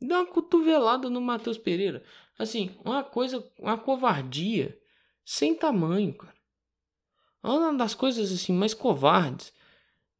deu 0.00 0.18
uma 0.18 0.26
cotovelada 0.26 1.10
no 1.10 1.20
Matheus 1.20 1.58
Pereira. 1.58 2.04
Assim, 2.38 2.70
uma 2.84 3.02
coisa, 3.02 3.44
uma 3.58 3.76
covardia 3.76 4.80
sem 5.24 5.56
tamanho, 5.56 6.14
cara. 6.14 6.41
É 7.42 7.48
uma 7.48 7.72
das 7.74 7.94
coisas 7.94 8.32
assim 8.32 8.52
mais 8.52 8.74
covardes. 8.74 9.52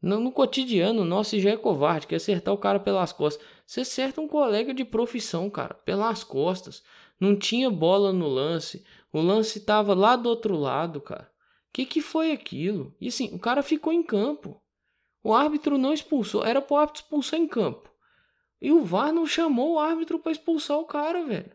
No, 0.00 0.18
no 0.18 0.32
cotidiano 0.32 1.04
nosso 1.04 1.38
já 1.38 1.50
é 1.50 1.56
covarde, 1.56 2.06
que 2.06 2.14
é 2.14 2.16
acertar 2.16 2.52
o 2.52 2.58
cara 2.58 2.80
pelas 2.80 3.12
costas. 3.12 3.44
Você 3.64 3.82
acerta 3.82 4.20
um 4.20 4.26
colega 4.26 4.74
de 4.74 4.84
profissão, 4.84 5.48
cara, 5.48 5.74
pelas 5.74 6.24
costas. 6.24 6.82
Não 7.20 7.36
tinha 7.36 7.70
bola 7.70 8.12
no 8.12 8.26
lance. 8.26 8.84
O 9.12 9.20
lance 9.20 9.60
tava 9.60 9.94
lá 9.94 10.16
do 10.16 10.28
outro 10.28 10.56
lado, 10.56 11.00
cara. 11.00 11.30
Que 11.72 11.86
que 11.86 12.00
foi 12.00 12.32
aquilo? 12.32 12.94
E 13.00 13.08
assim, 13.08 13.30
o 13.32 13.38
cara 13.38 13.62
ficou 13.62 13.92
em 13.92 14.02
campo. 14.02 14.60
O 15.22 15.32
árbitro 15.32 15.78
não 15.78 15.92
expulsou, 15.92 16.44
era 16.44 16.60
pro 16.60 16.76
árbitro 16.76 17.02
expulsar 17.02 17.38
em 17.38 17.46
campo. 17.46 17.88
E 18.60 18.72
o 18.72 18.84
VAR 18.84 19.12
não 19.12 19.26
chamou 19.26 19.74
o 19.74 19.78
árbitro 19.78 20.18
para 20.18 20.32
expulsar 20.32 20.78
o 20.78 20.84
cara, 20.84 21.24
velho. 21.24 21.50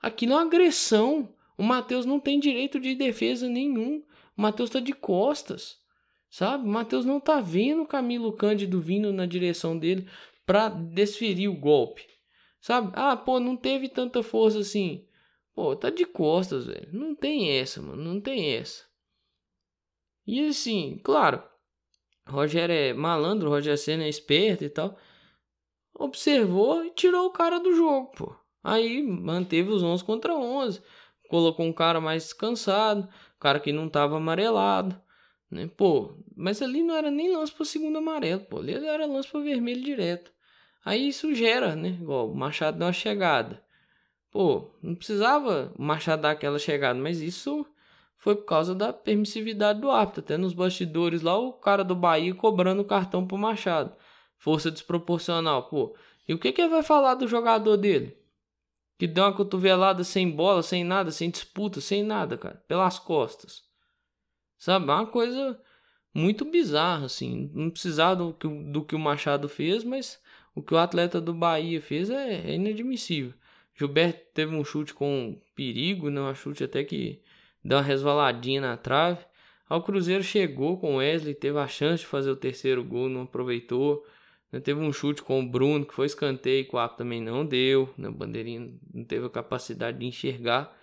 Aquilo 0.00 0.34
é 0.34 0.36
agressão. 0.36 1.32
O 1.56 1.62
Matheus 1.62 2.06
não 2.06 2.18
tem 2.18 2.40
direito 2.40 2.80
de 2.80 2.94
defesa 2.94 3.48
nenhum. 3.48 4.02
O 4.36 4.42
Matheus 4.42 4.70
tá 4.70 4.80
de 4.80 4.92
costas. 4.92 5.78
Sabe? 6.30 6.64
O 6.64 6.68
Matheus 6.68 7.04
não 7.04 7.20
tá 7.20 7.40
vendo 7.40 7.82
o 7.82 7.86
Camilo 7.86 8.32
Cândido 8.32 8.80
vindo 8.80 9.12
na 9.12 9.26
direção 9.26 9.78
dele 9.78 10.08
para 10.46 10.68
desferir 10.68 11.48
o 11.48 11.56
golpe. 11.56 12.06
Sabe? 12.60 12.92
Ah, 12.94 13.16
pô, 13.16 13.38
não 13.38 13.56
teve 13.56 13.88
tanta 13.88 14.22
força 14.22 14.60
assim. 14.60 15.06
Pô, 15.54 15.76
tá 15.76 15.90
de 15.90 16.06
costas, 16.06 16.66
velho. 16.66 16.88
Não 16.92 17.14
tem 17.14 17.50
essa, 17.50 17.82
mano. 17.82 18.02
Não 18.02 18.20
tem 18.20 18.54
essa. 18.54 18.84
E 20.26 20.46
assim, 20.46 20.98
claro, 21.02 21.42
Rogério 22.26 22.74
é 22.74 22.92
malandro, 22.92 23.50
Rogério 23.50 23.76
Senna 23.76 24.04
é 24.04 24.08
esperto 24.08 24.64
e 24.64 24.70
tal. 24.70 24.96
Observou 25.94 26.84
e 26.84 26.90
tirou 26.90 27.26
o 27.26 27.32
cara 27.32 27.58
do 27.58 27.74
jogo, 27.74 28.12
pô. 28.16 28.36
Aí 28.62 29.02
manteve 29.02 29.70
os 29.70 29.82
11 29.82 30.04
contra 30.04 30.34
11. 30.34 30.80
Colocou 31.32 31.64
um 31.64 31.72
cara 31.72 31.98
mais 31.98 32.24
descansado, 32.24 33.04
um 33.04 33.40
cara 33.40 33.58
que 33.58 33.72
não 33.72 33.88
tava 33.88 34.18
amarelado, 34.18 35.00
né? 35.50 35.66
Pô, 35.78 36.14
mas 36.36 36.60
ali 36.60 36.82
não 36.82 36.94
era 36.94 37.10
nem 37.10 37.34
lance 37.34 37.50
pro 37.50 37.64
segundo 37.64 37.96
amarelo, 37.96 38.42
pô. 38.42 38.58
Ali 38.58 38.74
era 38.74 39.06
lance 39.06 39.30
pro 39.30 39.42
vermelho 39.42 39.82
direto. 39.82 40.30
Aí 40.84 41.08
isso 41.08 41.34
gera, 41.34 41.74
né? 41.74 41.88
Igual 41.88 42.30
o 42.30 42.36
Machado 42.36 42.76
deu 42.76 42.86
uma 42.86 42.92
chegada. 42.92 43.64
Pô, 44.30 44.74
não 44.82 44.94
precisava 44.94 45.72
o 45.74 45.82
Machado 45.82 46.20
dar 46.20 46.32
aquela 46.32 46.58
chegada, 46.58 47.00
mas 47.00 47.22
isso 47.22 47.64
foi 48.18 48.36
por 48.36 48.44
causa 48.44 48.74
da 48.74 48.92
permissividade 48.92 49.80
do 49.80 49.90
árbitro. 49.90 50.20
Até 50.20 50.36
nos 50.36 50.52
bastidores 50.52 51.22
lá, 51.22 51.34
o 51.38 51.54
cara 51.54 51.82
do 51.82 51.96
Bahia 51.96 52.34
cobrando 52.34 52.82
o 52.82 52.84
cartão 52.84 53.26
pro 53.26 53.38
Machado. 53.38 53.96
Força 54.36 54.70
desproporcional, 54.70 55.62
pô. 55.70 55.96
E 56.28 56.34
o 56.34 56.38
que, 56.38 56.52
que 56.52 56.60
ele 56.60 56.68
vai 56.68 56.82
falar 56.82 57.14
do 57.14 57.26
jogador 57.26 57.78
dele? 57.78 58.21
Que 59.02 59.08
deu 59.08 59.24
uma 59.24 59.32
cotovelada 59.32 60.04
sem 60.04 60.30
bola, 60.30 60.62
sem 60.62 60.84
nada, 60.84 61.10
sem 61.10 61.28
disputa, 61.28 61.80
sem 61.80 62.04
nada, 62.04 62.38
cara. 62.38 62.62
Pelas 62.68 63.00
costas. 63.00 63.64
Sabe? 64.56 64.88
É 64.88 64.94
uma 64.94 65.08
coisa 65.08 65.60
muito 66.14 66.44
bizarra, 66.44 67.06
assim. 67.06 67.50
Não 67.52 67.68
precisava 67.68 68.14
do 68.14 68.32
que, 68.32 68.46
do 68.46 68.84
que 68.84 68.94
o 68.94 69.00
Machado 69.00 69.48
fez, 69.48 69.82
mas 69.82 70.22
o 70.54 70.62
que 70.62 70.72
o 70.72 70.78
atleta 70.78 71.20
do 71.20 71.34
Bahia 71.34 71.82
fez 71.82 72.10
é, 72.10 72.48
é 72.48 72.54
inadmissível. 72.54 73.34
Gilberto 73.74 74.20
teve 74.32 74.54
um 74.54 74.64
chute 74.64 74.94
com 74.94 75.36
perigo, 75.56 76.08
né? 76.08 76.20
Um 76.20 76.32
chute 76.32 76.62
até 76.62 76.84
que 76.84 77.20
deu 77.64 77.78
uma 77.78 77.82
resvaladinha 77.82 78.60
na 78.60 78.76
trave. 78.76 79.26
Ao 79.68 79.82
Cruzeiro 79.82 80.22
chegou 80.22 80.78
com 80.78 80.94
o 80.94 80.98
Wesley, 80.98 81.34
teve 81.34 81.58
a 81.58 81.66
chance 81.66 82.04
de 82.04 82.06
fazer 82.06 82.30
o 82.30 82.36
terceiro 82.36 82.84
gol, 82.84 83.08
não 83.08 83.22
aproveitou. 83.22 84.06
Né? 84.52 84.60
Teve 84.60 84.80
um 84.80 84.92
chute 84.92 85.22
com 85.22 85.40
o 85.40 85.48
Bruno, 85.48 85.86
que 85.86 85.94
foi 85.94 86.06
escanteio, 86.06 86.68
que 86.68 86.76
o 86.76 86.78
Apo 86.78 86.98
também 86.98 87.22
não 87.22 87.46
deu. 87.46 87.92
Né? 87.96 88.08
O 88.08 88.12
Bandeirinha 88.12 88.74
não 88.92 89.04
teve 89.04 89.24
a 89.26 89.30
capacidade 89.30 89.98
de 89.98 90.06
enxergar. 90.06 90.76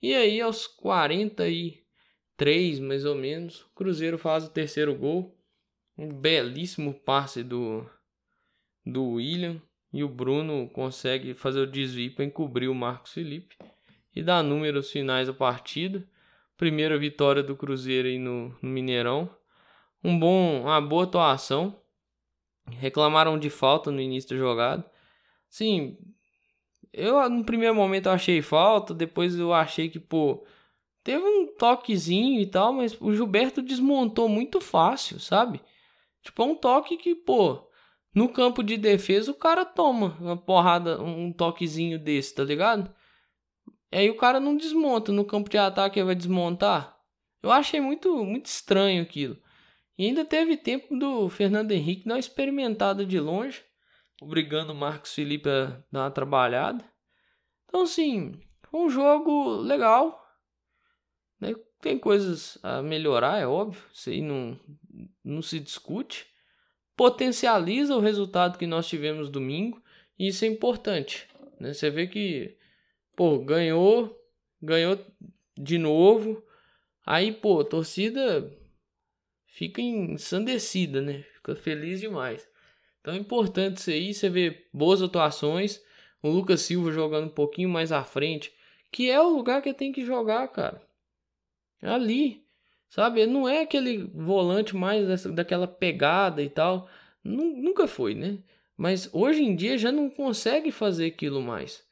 E 0.00 0.14
aí, 0.14 0.40
aos 0.40 0.68
43, 0.68 2.78
mais 2.78 3.04
ou 3.04 3.16
menos, 3.16 3.62
o 3.62 3.70
Cruzeiro 3.74 4.16
faz 4.16 4.44
o 4.44 4.50
terceiro 4.50 4.94
gol. 4.94 5.36
Um 5.96 6.12
belíssimo 6.12 6.94
passe 6.94 7.42
do, 7.42 7.84
do 8.86 9.14
William. 9.14 9.60
E 9.92 10.04
o 10.04 10.08
Bruno 10.08 10.68
consegue 10.68 11.34
fazer 11.34 11.60
o 11.60 11.66
desvio 11.66 12.14
para 12.14 12.24
encobrir 12.24 12.68
o 12.68 12.74
Marcos 12.74 13.12
Felipe. 13.12 13.56
E 14.14 14.22
dar 14.22 14.44
números 14.44 14.92
finais 14.92 15.28
à 15.28 15.32
partida. 15.32 16.06
Primeira 16.56 16.96
vitória 16.98 17.42
do 17.42 17.56
Cruzeiro 17.56 18.06
aí 18.06 18.18
no, 18.18 18.56
no 18.62 18.68
Mineirão. 18.68 19.28
Um 20.04 20.16
bom, 20.18 20.62
uma 20.62 20.80
boa 20.80 21.04
atuação 21.04 21.80
reclamaram 22.76 23.38
de 23.38 23.50
falta 23.50 23.90
no 23.90 24.00
início 24.00 24.30
da 24.30 24.36
jogada. 24.36 24.90
Sim, 25.48 25.96
eu 26.92 27.28
no 27.28 27.44
primeiro 27.44 27.74
momento 27.74 28.06
eu 28.06 28.12
achei 28.12 28.42
falta, 28.42 28.94
depois 28.94 29.38
eu 29.38 29.52
achei 29.52 29.88
que, 29.88 30.00
pô, 30.00 30.44
teve 31.02 31.24
um 31.24 31.46
toquezinho 31.56 32.40
e 32.40 32.46
tal, 32.46 32.72
mas 32.72 32.96
o 33.00 33.14
Gilberto 33.14 33.62
desmontou 33.62 34.28
muito 34.28 34.60
fácil, 34.60 35.18
sabe? 35.20 35.60
Tipo, 36.22 36.42
é 36.42 36.46
um 36.46 36.54
toque 36.54 36.96
que, 36.96 37.14
pô, 37.14 37.68
no 38.14 38.28
campo 38.28 38.62
de 38.62 38.76
defesa 38.76 39.30
o 39.30 39.34
cara 39.34 39.64
toma 39.64 40.16
uma 40.20 40.36
porrada, 40.36 41.00
um 41.00 41.32
toquezinho 41.32 41.98
desse, 41.98 42.34
tá 42.34 42.44
ligado? 42.44 42.92
E 43.92 43.98
aí 43.98 44.10
o 44.10 44.16
cara 44.16 44.38
não 44.40 44.56
desmonta, 44.56 45.12
no 45.12 45.24
campo 45.24 45.48
de 45.48 45.56
ataque 45.56 45.98
ele 45.98 46.06
vai 46.06 46.14
desmontar. 46.14 46.98
Eu 47.42 47.50
achei 47.50 47.80
muito, 47.80 48.24
muito 48.24 48.46
estranho 48.46 49.02
aquilo. 49.02 49.38
E 49.98 50.06
ainda 50.06 50.24
teve 50.24 50.56
tempo 50.56 50.96
do 50.96 51.28
Fernando 51.28 51.72
Henrique 51.72 52.06
dar 52.06 52.14
uma 52.14 52.20
experimentada 52.20 53.04
de 53.04 53.18
longe, 53.18 53.64
obrigando 54.22 54.72
o 54.72 54.76
Marcos 54.76 55.12
Felipe 55.12 55.48
a 55.48 55.82
dar 55.90 56.04
uma 56.04 56.10
trabalhada. 56.10 56.84
Então, 57.64 57.82
assim, 57.82 58.40
um 58.72 58.88
jogo 58.88 59.56
legal. 59.56 60.24
Né? 61.40 61.52
Tem 61.80 61.98
coisas 61.98 62.58
a 62.62 62.80
melhorar, 62.80 63.40
é 63.40 63.46
óbvio, 63.46 63.82
isso 63.92 64.08
aí 64.08 64.22
não, 64.22 64.58
não 65.24 65.42
se 65.42 65.58
discute. 65.58 66.26
Potencializa 66.96 67.96
o 67.96 68.00
resultado 68.00 68.56
que 68.56 68.66
nós 68.66 68.86
tivemos 68.86 69.28
domingo, 69.28 69.82
e 70.16 70.28
isso 70.28 70.44
é 70.44 70.48
importante. 70.48 71.28
Né? 71.58 71.72
Você 71.72 71.90
vê 71.90 72.06
que, 72.06 72.56
pô, 73.16 73.40
ganhou, 73.40 74.16
ganhou 74.62 74.96
de 75.56 75.76
novo. 75.76 76.40
Aí, 77.04 77.32
pô, 77.32 77.64
torcida 77.64 78.48
fica 79.58 79.82
ensandecida, 79.82 81.02
né? 81.02 81.24
Fica 81.34 81.56
feliz 81.56 82.00
demais. 82.00 82.48
Então 83.00 83.12
é 83.12 83.16
importante 83.16 83.78
isso 83.78 83.90
aí, 83.90 84.14
você 84.14 84.30
vê 84.30 84.68
boas 84.72 85.02
atuações, 85.02 85.82
o 86.22 86.28
Lucas 86.28 86.60
Silva 86.60 86.92
jogando 86.92 87.26
um 87.26 87.34
pouquinho 87.34 87.68
mais 87.68 87.90
à 87.90 88.04
frente, 88.04 88.52
que 88.92 89.10
é 89.10 89.20
o 89.20 89.28
lugar 89.28 89.60
que 89.60 89.74
tem 89.74 89.90
que 89.90 90.04
jogar, 90.04 90.46
cara. 90.48 90.80
Ali, 91.82 92.44
sabe? 92.88 93.26
Não 93.26 93.48
é 93.48 93.62
aquele 93.62 94.04
volante 94.14 94.76
mais 94.76 95.08
dessa, 95.08 95.32
daquela 95.32 95.66
pegada 95.66 96.40
e 96.40 96.48
tal. 96.48 96.88
Nunca 97.24 97.88
foi, 97.88 98.14
né? 98.14 98.38
Mas 98.76 99.10
hoje 99.12 99.42
em 99.42 99.56
dia 99.56 99.76
já 99.76 99.90
não 99.90 100.08
consegue 100.08 100.70
fazer 100.70 101.06
aquilo 101.06 101.42
mais. 101.42 101.84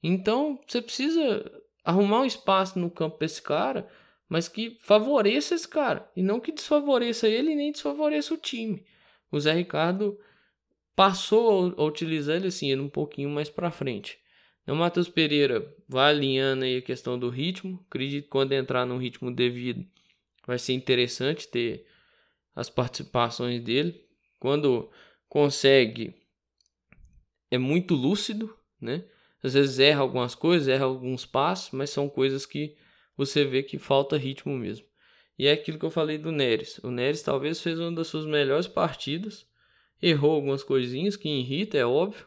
Então 0.00 0.60
você 0.64 0.80
precisa 0.80 1.50
arrumar 1.84 2.20
um 2.20 2.26
espaço 2.26 2.78
no 2.78 2.88
campo 2.88 3.18
para 3.18 3.26
esse 3.26 3.42
cara 3.42 3.88
mas 4.28 4.48
que 4.48 4.76
favoreça 4.80 5.54
esse 5.54 5.66
cara 5.66 6.10
e 6.14 6.22
não 6.22 6.40
que 6.40 6.52
desfavoreça 6.52 7.28
ele 7.28 7.54
nem 7.54 7.72
desfavoreça 7.72 8.34
o 8.34 8.38
time. 8.38 8.84
O 9.30 9.40
Zé 9.40 9.52
Ricardo 9.52 10.18
passou 10.94 11.74
a 11.76 11.84
utilizar 11.84 12.36
ele 12.36 12.48
assim, 12.48 12.74
um 12.74 12.88
pouquinho 12.88 13.30
mais 13.30 13.48
para 13.48 13.70
frente. 13.70 14.18
O 14.66 14.74
Matheus 14.74 15.08
Pereira 15.08 15.74
vai 15.88 16.10
alinhando 16.10 16.64
aí 16.64 16.76
a 16.76 16.82
questão 16.82 17.18
do 17.18 17.30
ritmo. 17.30 17.82
Acredito 17.88 18.24
que 18.24 18.30
quando 18.30 18.52
entrar 18.52 18.84
no 18.84 18.98
ritmo 18.98 19.34
devido 19.34 19.86
vai 20.46 20.58
ser 20.58 20.74
interessante 20.74 21.48
ter 21.48 21.86
as 22.54 22.68
participações 22.68 23.62
dele. 23.62 24.04
Quando 24.38 24.90
consegue 25.26 26.14
é 27.50 27.56
muito 27.56 27.94
lúcido, 27.94 28.54
né? 28.78 29.04
Às 29.42 29.54
vezes 29.54 29.78
erra 29.78 30.00
algumas 30.00 30.34
coisas, 30.34 30.68
erra 30.68 30.84
alguns 30.84 31.24
passos, 31.24 31.70
mas 31.72 31.90
são 31.90 32.08
coisas 32.08 32.44
que 32.44 32.76
você 33.18 33.44
vê 33.44 33.64
que 33.64 33.78
falta 33.78 34.16
ritmo 34.16 34.56
mesmo. 34.56 34.86
E 35.36 35.48
é 35.48 35.52
aquilo 35.52 35.78
que 35.78 35.84
eu 35.84 35.90
falei 35.90 36.16
do 36.16 36.30
Neres. 36.30 36.78
O 36.78 36.90
Neres 36.90 37.20
talvez 37.20 37.60
fez 37.60 37.78
uma 37.80 37.90
das 37.90 38.06
suas 38.06 38.24
melhores 38.24 38.68
partidas, 38.68 39.44
errou 40.00 40.32
algumas 40.32 40.62
coisinhas 40.62 41.16
que 41.16 41.28
irrita, 41.28 41.76
é 41.76 41.84
óbvio, 41.84 42.26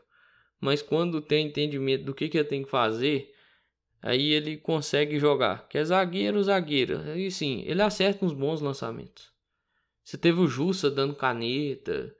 mas 0.59 0.81
quando 0.81 1.21
tem 1.21 1.47
entendimento 1.47 2.03
do 2.03 2.13
que, 2.13 2.27
que 2.27 2.37
ele 2.37 2.47
tem 2.47 2.63
que 2.63 2.69
fazer, 2.69 3.33
aí 4.01 4.33
ele 4.33 4.57
consegue 4.57 5.17
jogar. 5.17 5.67
Que 5.69 5.77
é 5.77 5.83
zagueiro, 5.83 6.43
zagueiro. 6.43 6.99
Aí 7.09 7.31
sim, 7.31 7.63
ele 7.65 7.81
acerta 7.81 8.25
uns 8.25 8.33
bons 8.33 8.59
lançamentos. 8.61 9.31
Você 10.03 10.17
teve 10.17 10.41
o 10.41 10.47
Jussa 10.47 10.91
dando 10.91 11.15
caneta, 11.15 12.13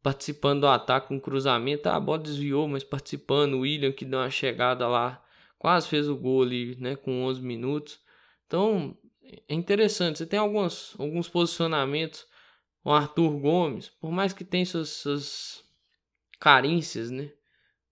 participando 0.00 0.60
do 0.60 0.68
ataque 0.68 1.08
com 1.08 1.20
cruzamento. 1.20 1.88
Ah, 1.88 1.96
a 1.96 2.00
bola 2.00 2.20
desviou, 2.20 2.68
mas 2.68 2.84
participando. 2.84 3.54
O 3.54 3.60
William 3.60 3.90
que 3.90 4.04
deu 4.04 4.20
uma 4.20 4.30
chegada 4.30 4.86
lá 4.86 5.25
quase 5.58 5.88
fez 5.88 6.08
o 6.08 6.16
gol 6.16 6.42
ali, 6.42 6.76
né, 6.76 6.96
com 6.96 7.24
11 7.24 7.42
minutos. 7.42 8.00
Então, 8.46 8.96
é 9.48 9.54
interessante. 9.54 10.18
Você 10.18 10.26
tem 10.26 10.38
alguns, 10.38 10.94
alguns 10.98 11.28
posicionamentos. 11.28 12.26
O 12.84 12.90
Arthur 12.90 13.30
Gomes, 13.38 13.88
por 13.88 14.12
mais 14.12 14.32
que 14.32 14.44
tenha 14.44 14.64
suas, 14.64 14.90
suas 14.90 15.64
carências, 16.38 17.10
né? 17.10 17.32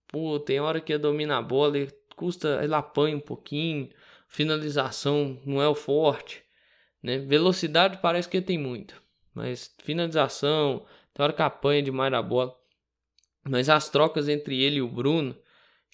Pô, 0.06 0.38
tem 0.38 0.60
hora 0.60 0.80
que 0.80 0.96
domina 0.96 1.38
a 1.38 1.42
bola, 1.42 1.76
ele 1.76 1.90
custa, 2.14 2.60
ele 2.62 2.74
apanha 2.74 3.16
um 3.16 3.20
pouquinho. 3.20 3.90
Finalização 4.28 5.40
não 5.44 5.60
é 5.60 5.68
o 5.68 5.74
forte, 5.74 6.44
né? 7.02 7.18
Velocidade 7.18 7.98
parece 8.00 8.28
que 8.28 8.40
tem 8.40 8.58
muito, 8.58 9.02
mas 9.34 9.74
finalização, 9.82 10.86
tem 11.12 11.24
hora 11.24 11.32
que 11.32 11.42
apanha 11.42 11.82
demais 11.82 12.12
a 12.12 12.22
bola. 12.22 12.56
Mas 13.42 13.68
as 13.68 13.88
trocas 13.88 14.28
entre 14.28 14.62
ele 14.62 14.76
e 14.76 14.82
o 14.82 14.88
Bruno, 14.88 15.36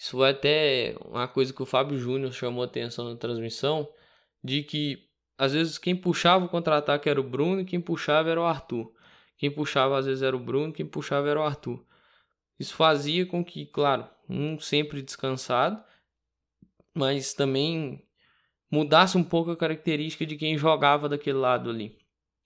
isso 0.00 0.12
foi 0.12 0.30
até 0.30 0.96
uma 1.04 1.28
coisa 1.28 1.52
que 1.52 1.62
o 1.62 1.66
Fábio 1.66 1.98
Júnior 1.98 2.32
chamou 2.32 2.64
atenção 2.64 3.10
na 3.10 3.16
transmissão. 3.16 3.86
de 4.42 4.62
que 4.62 5.06
às 5.36 5.52
vezes 5.52 5.76
quem 5.76 5.94
puxava 5.94 6.46
o 6.46 6.48
contra-ataque 6.48 7.10
era 7.10 7.20
o 7.20 7.28
Bruno 7.28 7.60
e 7.60 7.64
quem 7.66 7.78
puxava 7.78 8.30
era 8.30 8.40
o 8.40 8.46
Arthur. 8.46 8.90
Quem 9.36 9.50
puxava 9.50 9.98
às 9.98 10.06
vezes 10.06 10.22
era 10.22 10.34
o 10.34 10.40
Bruno, 10.40 10.72
quem 10.72 10.86
puxava 10.86 11.28
era 11.28 11.38
o 11.38 11.42
Arthur. 11.42 11.84
Isso 12.58 12.74
fazia 12.74 13.26
com 13.26 13.44
que, 13.44 13.66
claro, 13.66 14.08
um 14.26 14.58
sempre 14.58 15.02
descansado, 15.02 15.82
mas 16.94 17.34
também 17.34 18.02
mudasse 18.70 19.18
um 19.18 19.24
pouco 19.24 19.50
a 19.50 19.56
característica 19.56 20.24
de 20.24 20.36
quem 20.36 20.56
jogava 20.56 21.10
daquele 21.10 21.38
lado 21.38 21.68
ali. 21.68 21.98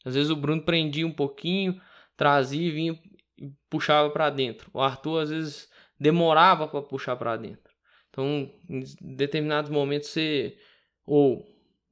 Às 0.04 0.16
vezes 0.16 0.30
o 0.30 0.36
Bruno 0.36 0.62
prendia 0.62 1.06
um 1.06 1.12
pouquinho, 1.12 1.80
trazia 2.16 2.66
e 2.66 2.70
vinha 2.72 3.00
e 3.38 3.52
puxava 3.70 4.10
para 4.10 4.28
dentro. 4.30 4.70
O 4.74 4.80
Arthur 4.80 5.20
às 5.20 5.30
vezes 5.30 5.68
demorava 5.98 6.66
para 6.68 6.82
puxar 6.82 7.16
para 7.16 7.36
dentro. 7.36 7.72
Então, 8.10 8.50
em 8.68 8.84
determinados 9.00 9.70
momentos 9.70 10.08
você 10.08 10.56
ou 11.06 11.44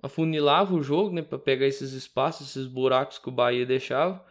afunilava 0.03 0.75
o 0.75 0.83
jogo, 0.83 1.15
né, 1.15 1.23
para 1.23 1.39
pegar 1.39 1.67
esses 1.67 1.93
espaços, 1.93 2.51
esses 2.51 2.67
buracos 2.67 3.19
que 3.19 3.29
o 3.29 3.33
Bahia 3.33 3.65
deixava, 3.65 4.25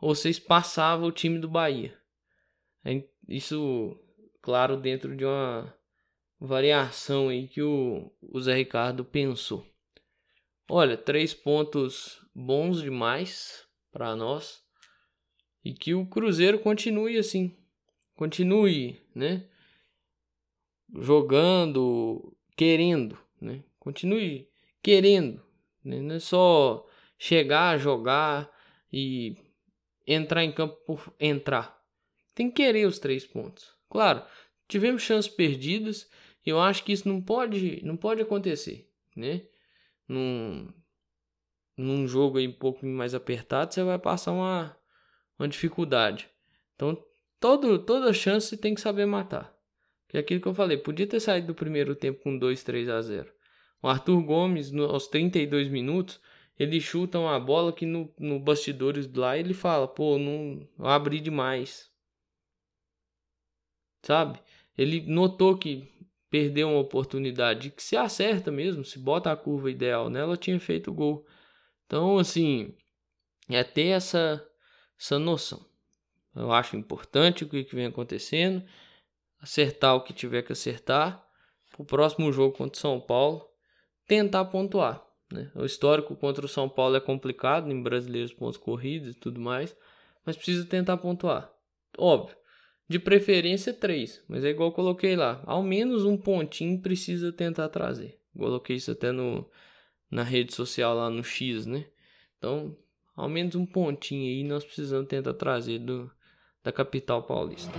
ou 0.00 0.14
você 0.14 0.30
espaçava 0.30 1.04
o 1.04 1.12
time 1.12 1.38
do 1.38 1.48
Bahia. 1.48 1.96
Isso, 3.28 3.98
claro, 4.40 4.76
dentro 4.76 5.16
de 5.16 5.24
uma 5.24 5.74
variação 6.40 7.28
aí 7.28 7.48
que 7.48 7.60
o, 7.60 8.10
o 8.22 8.40
Zé 8.40 8.54
Ricardo 8.54 9.04
pensou. 9.04 9.66
Olha, 10.70 10.96
três 10.96 11.34
pontos 11.34 12.24
bons 12.34 12.80
demais 12.80 13.66
para 13.90 14.14
nós 14.14 14.62
e 15.64 15.74
que 15.74 15.94
o 15.94 16.06
Cruzeiro 16.06 16.58
continue 16.58 17.18
assim, 17.18 17.56
continue, 18.18 19.00
né? 19.14 19.48
Jogando, 20.92 22.36
querendo, 22.56 23.16
né? 23.40 23.62
Continue 23.78 24.50
querendo, 24.82 25.40
né? 25.84 26.00
não 26.00 26.16
é 26.16 26.18
só 26.18 26.84
chegar, 27.16 27.78
jogar 27.78 28.50
e 28.92 29.36
entrar 30.04 30.42
em 30.42 30.50
campo 30.50 30.76
por 30.84 31.14
entrar. 31.20 31.80
Tem 32.34 32.50
que 32.50 32.56
querer 32.56 32.86
os 32.86 32.98
três 32.98 33.24
pontos. 33.24 33.72
Claro, 33.88 34.24
tivemos 34.66 35.02
chances 35.02 35.30
perdidas 35.30 36.10
eu 36.44 36.58
acho 36.58 36.82
que 36.82 36.92
isso 36.92 37.06
não 37.06 37.20
pode, 37.20 37.84
não 37.84 37.96
pode 37.96 38.22
acontecer, 38.22 38.90
né? 39.14 39.42
Num, 40.08 40.72
num 41.76 42.08
jogo 42.08 42.38
aí 42.38 42.48
um 42.48 42.52
pouco 42.52 42.86
mais 42.86 43.14
apertado, 43.14 43.74
você 43.74 43.82
vai 43.82 43.98
passar 43.98 44.32
uma, 44.32 44.74
uma 45.38 45.46
dificuldade. 45.46 46.26
Então, 46.74 46.96
todo, 47.40 47.78
toda 47.84 48.12
chance 48.12 48.56
tem 48.56 48.74
que 48.74 48.80
saber 48.80 49.06
matar. 49.06 49.54
Que 50.08 50.16
é 50.16 50.20
aquilo 50.20 50.40
que 50.40 50.48
eu 50.48 50.54
falei, 50.54 50.78
podia 50.78 51.06
ter 51.06 51.20
saído 51.20 51.48
do 51.48 51.54
primeiro 51.54 51.94
tempo 51.94 52.22
com 52.22 52.38
2, 52.38 52.62
3 52.62 52.88
a 52.88 53.00
0. 53.02 53.32
O 53.82 53.88
Arthur 53.88 54.22
Gomes, 54.22 54.72
no, 54.72 54.84
aos 54.84 55.06
32 55.06 55.68
minutos, 55.68 56.20
ele 56.58 56.80
chuta 56.80 57.18
uma 57.18 57.38
bola 57.38 57.72
que 57.72 57.86
no, 57.86 58.12
no 58.18 58.40
bastidores 58.40 59.12
lá 59.12 59.36
ele 59.38 59.54
fala, 59.54 59.86
pô, 59.86 60.18
não 60.18 60.66
abri 60.78 61.20
demais. 61.20 61.90
Sabe? 64.02 64.40
Ele 64.76 65.00
notou 65.06 65.56
que 65.56 65.88
perdeu 66.30 66.68
uma 66.68 66.80
oportunidade 66.80 67.70
que 67.70 67.82
se 67.82 67.96
acerta 67.96 68.50
mesmo, 68.50 68.84
se 68.84 68.98
bota 68.98 69.30
a 69.30 69.36
curva 69.36 69.70
ideal 69.70 70.10
nela, 70.10 70.36
tinha 70.36 70.58
feito 70.58 70.90
o 70.90 70.94
gol. 70.94 71.26
Então, 71.86 72.18
assim, 72.18 72.74
é 73.48 73.62
ter 73.62 73.88
essa, 73.88 74.44
essa 74.98 75.18
noção. 75.18 75.67
Eu 76.34 76.52
acho 76.52 76.76
importante 76.76 77.44
o 77.44 77.48
que 77.48 77.74
vem 77.74 77.86
acontecendo, 77.86 78.64
acertar 79.40 79.96
o 79.96 80.02
que 80.02 80.12
tiver 80.12 80.42
que 80.42 80.52
acertar. 80.52 81.24
O 81.78 81.84
próximo 81.84 82.32
jogo 82.32 82.56
contra 82.56 82.76
o 82.76 82.80
São 82.80 83.00
Paulo, 83.00 83.46
tentar 84.06 84.44
pontuar. 84.46 85.04
Né? 85.32 85.50
O 85.54 85.64
histórico 85.64 86.16
contra 86.16 86.44
o 86.44 86.48
São 86.48 86.68
Paulo 86.68 86.96
é 86.96 87.00
complicado, 87.00 87.70
em 87.70 87.82
brasileiros 87.82 88.32
pontos 88.32 88.56
corridos 88.56 89.14
e 89.14 89.18
tudo 89.18 89.40
mais, 89.40 89.76
mas 90.24 90.36
precisa 90.36 90.64
tentar 90.64 90.96
pontuar. 90.96 91.52
Óbvio, 91.96 92.36
de 92.88 92.98
preferência 92.98 93.72
três, 93.72 94.24
mas 94.28 94.44
é 94.44 94.48
igual 94.48 94.70
eu 94.70 94.74
coloquei 94.74 95.14
lá. 95.14 95.42
Ao 95.44 95.62
menos 95.62 96.04
um 96.04 96.16
pontinho 96.16 96.80
precisa 96.80 97.32
tentar 97.32 97.68
trazer. 97.68 98.18
Coloquei 98.36 98.76
isso 98.76 98.90
até 98.90 99.12
no, 99.12 99.48
na 100.10 100.22
rede 100.22 100.54
social 100.54 100.94
lá 100.94 101.10
no 101.10 101.22
X, 101.22 101.66
né? 101.66 101.86
Então, 102.38 102.76
ao 103.14 103.28
menos 103.28 103.54
um 103.54 103.66
pontinho 103.66 104.26
aí 104.26 104.42
nós 104.42 104.64
precisamos 104.64 105.08
tentar 105.08 105.34
trazer 105.34 105.80
do, 105.80 106.10
da 106.68 106.72
capital 106.72 107.22
paulista. 107.22 107.72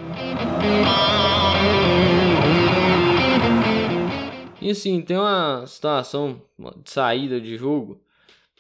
E 4.59 4.71
assim, 4.71 5.01
tem 5.01 5.15
uma 5.15 5.65
situação 5.67 6.41
de 6.83 6.89
saída 6.89 7.39
de 7.39 7.55
jogo 7.55 8.01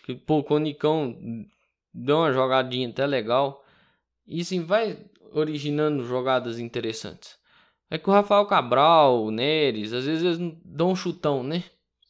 que 0.05 0.13
pô, 0.13 0.45
o 0.47 0.59
Nicão 0.59 1.17
deu 1.91 2.17
uma 2.17 2.31
jogadinha 2.31 2.87
até 2.89 3.07
legal. 3.07 3.65
E 4.27 4.41
assim, 4.41 4.63
vai 4.63 4.97
originando 5.33 6.05
jogadas 6.05 6.59
interessantes. 6.59 7.37
É 7.89 7.97
que 7.97 8.07
o 8.07 8.13
Rafael 8.13 8.45
Cabral, 8.45 9.23
o 9.23 9.31
Neres, 9.31 9.93
às 9.93 10.05
vezes 10.05 10.23
eles 10.23 10.53
dão 10.63 10.91
um 10.91 10.95
chutão, 10.95 11.41
né? 11.41 11.63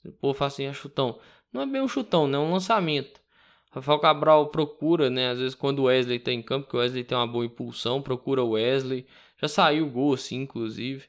O 0.05 0.11
povo 0.11 0.33
fala 0.33 0.49
assim, 0.49 0.65
é 0.65 0.73
chutão. 0.73 1.17
Não 1.53 1.61
é 1.61 1.65
bem 1.65 1.81
um 1.81 1.87
chutão, 1.87 2.27
né? 2.27 2.37
É 2.37 2.41
um 2.41 2.51
lançamento. 2.51 3.21
Rafael 3.71 3.99
Cabral 3.99 4.47
procura, 4.47 5.09
né? 5.09 5.29
Às 5.29 5.39
vezes 5.39 5.55
quando 5.55 5.79
o 5.79 5.83
Wesley 5.83 6.19
tá 6.19 6.31
em 6.31 6.41
campo, 6.41 6.67
que 6.67 6.75
o 6.75 6.79
Wesley 6.79 7.03
tem 7.03 7.17
uma 7.17 7.27
boa 7.27 7.45
impulsão, 7.45 8.01
procura 8.01 8.43
o 8.43 8.51
Wesley. 8.51 9.05
Já 9.41 9.47
saiu 9.47 9.87
o 9.87 9.89
gol, 9.89 10.13
assim, 10.13 10.41
inclusive. 10.41 11.05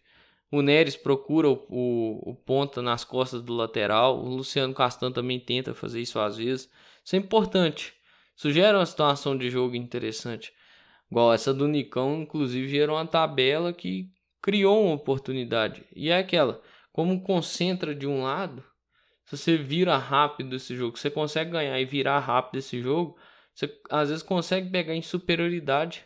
O 0.51 0.62
Neres 0.62 0.96
procura 0.96 1.49
o, 1.49 1.64
o, 1.68 2.31
o, 2.31 2.35
ponta 2.35 2.83
nas 2.83 3.05
costas 3.05 3.40
do 3.40 3.55
lateral. 3.55 4.18
O 4.18 4.29
Luciano 4.29 4.75
Castan 4.75 5.12
também 5.12 5.38
tenta 5.38 5.75
fazer 5.75 6.01
isso 6.01 6.18
às 6.18 6.37
vezes. 6.37 6.68
Isso 7.05 7.16
é 7.16 7.18
importante. 7.18 7.94
Isso 8.37 8.51
gera 8.51 8.79
uma 8.79 8.87
situação 8.87 9.37
de 9.37 9.49
jogo 9.49 9.77
interessante. 9.77 10.53
Igual 11.11 11.33
essa 11.33 11.55
do 11.55 11.68
Nicão, 11.68 12.23
inclusive, 12.23 12.68
gerou 12.68 12.96
uma 12.96 13.07
tabela 13.07 13.73
que 13.73 14.11
criou 14.42 14.87
uma 14.87 14.94
oportunidade. 14.94 15.85
E 15.94 16.11
é 16.11 16.18
aquela, 16.18 16.61
como 16.92 17.23
concentra 17.23 17.94
de 17.94 18.07
um 18.07 18.23
lado, 18.23 18.64
se 19.31 19.37
você 19.37 19.57
vira 19.57 19.97
rápido 19.97 20.57
esse 20.57 20.75
jogo, 20.77 20.99
você 20.99 21.11
consegue 21.11 21.51
ganhar 21.53 21.79
e 21.81 21.85
virar 21.85 22.19
rápido 22.19 22.59
esse 22.59 22.81
jogo, 22.83 23.16
você 23.55 23.73
às 23.90 24.09
vezes 24.09 24.23
consegue 24.23 24.71
pegar 24.71 24.95
em 24.95 25.03
superioridade 25.03 26.05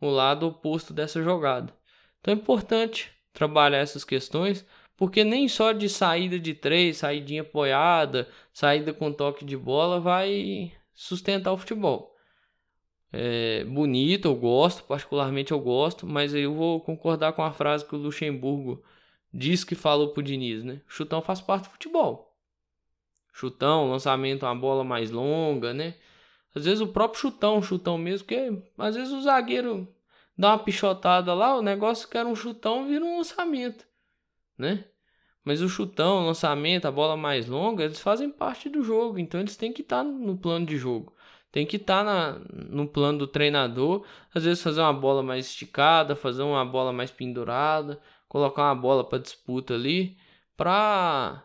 o 0.00 0.08
lado 0.08 0.46
oposto 0.46 0.92
dessa 0.92 1.22
jogada. 1.22 1.72
Então 2.20 2.34
é 2.34 2.36
importante 2.36 3.10
trabalhar 3.32 3.78
essas 3.78 4.04
questões, 4.04 4.66
porque 4.96 5.24
nem 5.24 5.48
só 5.48 5.72
de 5.72 5.88
saída 5.88 6.38
de 6.38 6.54
três, 6.54 6.98
saída 6.98 7.40
apoiada, 7.40 8.28
saída 8.52 8.92
com 8.92 9.12
toque 9.12 9.44
de 9.44 9.56
bola 9.56 10.00
vai 10.00 10.72
sustentar 10.94 11.52
o 11.52 11.58
futebol 11.58 12.12
é, 13.12 13.64
bonito, 13.64 14.26
eu 14.26 14.34
gosto, 14.34 14.84
particularmente 14.84 15.52
eu 15.52 15.60
gosto, 15.60 16.06
mas 16.06 16.34
eu 16.34 16.54
vou 16.54 16.80
concordar 16.80 17.34
com 17.34 17.42
a 17.42 17.52
frase 17.52 17.84
que 17.84 17.94
o 17.94 17.98
Luxemburgo 17.98 18.82
disse 19.32 19.66
que 19.66 19.74
falou 19.74 20.08
pro 20.12 20.22
Diniz, 20.22 20.64
né? 20.64 20.80
Chutão 20.88 21.20
faz 21.20 21.40
parte 21.40 21.64
do 21.64 21.72
futebol. 21.72 22.31
Chutão, 23.32 23.90
lançamento, 23.90 24.44
uma 24.44 24.54
bola 24.54 24.84
mais 24.84 25.10
longa, 25.10 25.72
né? 25.72 25.94
Às 26.54 26.64
vezes 26.64 26.80
o 26.80 26.88
próprio 26.88 27.20
chutão, 27.20 27.62
chutão 27.62 27.96
mesmo, 27.96 28.26
que 28.26 28.62
às 28.78 28.94
vezes 28.94 29.12
o 29.12 29.22
zagueiro 29.22 29.88
dá 30.36 30.50
uma 30.50 30.58
pichotada 30.58 31.32
lá, 31.32 31.56
o 31.56 31.62
negócio 31.62 32.08
que 32.08 32.18
era 32.18 32.28
um 32.28 32.36
chutão 32.36 32.86
vira 32.86 33.04
um 33.04 33.18
lançamento, 33.18 33.86
né? 34.56 34.84
Mas 35.44 35.60
o 35.60 35.68
chutão, 35.68 36.22
o 36.22 36.26
lançamento, 36.26 36.86
a 36.86 36.90
bola 36.90 37.16
mais 37.16 37.48
longa, 37.48 37.84
eles 37.84 38.00
fazem 38.00 38.30
parte 38.30 38.68
do 38.68 38.82
jogo, 38.82 39.18
então 39.18 39.40
eles 39.40 39.56
têm 39.56 39.72
que 39.72 39.82
estar 39.82 40.04
no 40.04 40.36
plano 40.36 40.66
de 40.66 40.76
jogo. 40.76 41.14
Tem 41.50 41.66
que 41.66 41.76
estar 41.76 42.04
tá 42.04 42.40
no 42.70 42.86
plano 42.88 43.18
do 43.18 43.26
treinador, 43.26 44.06
às 44.34 44.44
vezes 44.44 44.62
fazer 44.62 44.80
uma 44.80 44.92
bola 44.92 45.22
mais 45.22 45.46
esticada, 45.46 46.16
fazer 46.16 46.42
uma 46.42 46.64
bola 46.64 46.92
mais 46.92 47.10
pendurada, 47.10 48.00
colocar 48.28 48.64
uma 48.64 48.74
bola 48.74 49.04
para 49.04 49.18
disputa 49.18 49.74
ali, 49.74 50.16
para 50.56 51.44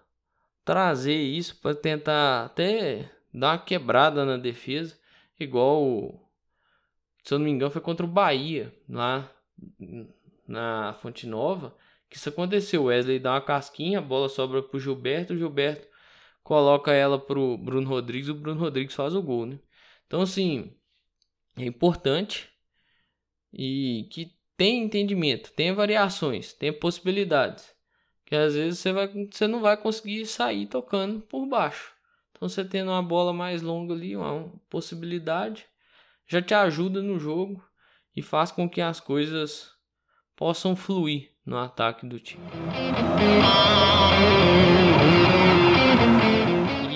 trazer 0.67 1.15
isso, 1.15 1.55
para 1.61 1.73
tentar 1.73 2.43
até 2.43 3.09
dar 3.33 3.53
uma 3.53 3.57
quebrada 3.57 4.25
na 4.25 4.35
defesa, 4.35 4.99
igual, 5.39 6.29
se 7.23 7.33
eu 7.33 7.39
não 7.39 7.45
me 7.45 7.51
engano, 7.51 7.71
foi 7.71 7.81
contra 7.81 8.05
o 8.05 8.09
Bahia, 8.09 8.75
lá 8.89 9.31
na 10.45 10.93
Fonte 11.01 11.25
Nova, 11.25 11.73
que 12.09 12.17
isso 12.17 12.27
aconteceu. 12.27 12.83
O 12.83 12.85
Wesley 12.85 13.17
dá 13.17 13.31
uma 13.31 13.41
casquinha, 13.41 13.99
a 13.99 14.01
bola 14.01 14.27
sobra 14.27 14.61
pro 14.61 14.77
Gilberto, 14.77 15.33
o 15.33 15.37
Gilberto 15.37 15.87
coloca 16.43 16.91
ela 16.91 17.17
pro 17.17 17.57
Bruno 17.57 17.87
Rodrigues, 17.87 18.27
o 18.27 18.35
Bruno 18.35 18.59
Rodrigues 18.59 18.93
faz 18.93 19.15
o 19.15 19.21
gol, 19.21 19.45
né? 19.45 19.59
Então, 20.05 20.21
assim, 20.21 20.75
é 21.55 21.63
importante 21.63 22.49
e 23.53 24.05
que 24.11 24.35
tem 24.57 24.83
entendimento, 24.83 25.53
tem 25.53 25.71
variações, 25.73 26.51
tem 26.51 26.73
possibilidades. 26.73 27.73
Que 28.27 28.35
às 28.35 28.55
vezes 28.55 28.79
você, 28.79 28.91
vai, 28.91 29.07
você 29.07 29.47
não 29.47 29.61
vai 29.61 29.77
conseguir 29.77 30.25
sair 30.25 30.67
tocando 30.67 31.21
por 31.21 31.45
baixo. 31.45 31.93
Então, 32.31 32.49
você 32.49 32.65
tendo 32.65 32.91
uma 32.91 33.01
bola 33.01 33.31
mais 33.31 33.61
longa 33.61 33.93
ali, 33.93 34.17
uma 34.17 34.51
possibilidade, 34.69 35.65
já 36.27 36.41
te 36.41 36.53
ajuda 36.53 37.01
no 37.01 37.17
jogo 37.17 37.63
e 38.13 38.21
faz 38.21 38.51
com 38.51 38.69
que 38.69 38.81
as 38.81 38.99
coisas 38.99 39.71
possam 40.35 40.75
fluir 40.75 41.31
no 41.45 41.57
ataque 41.57 42.05
do 42.05 42.19
time. 42.19 42.43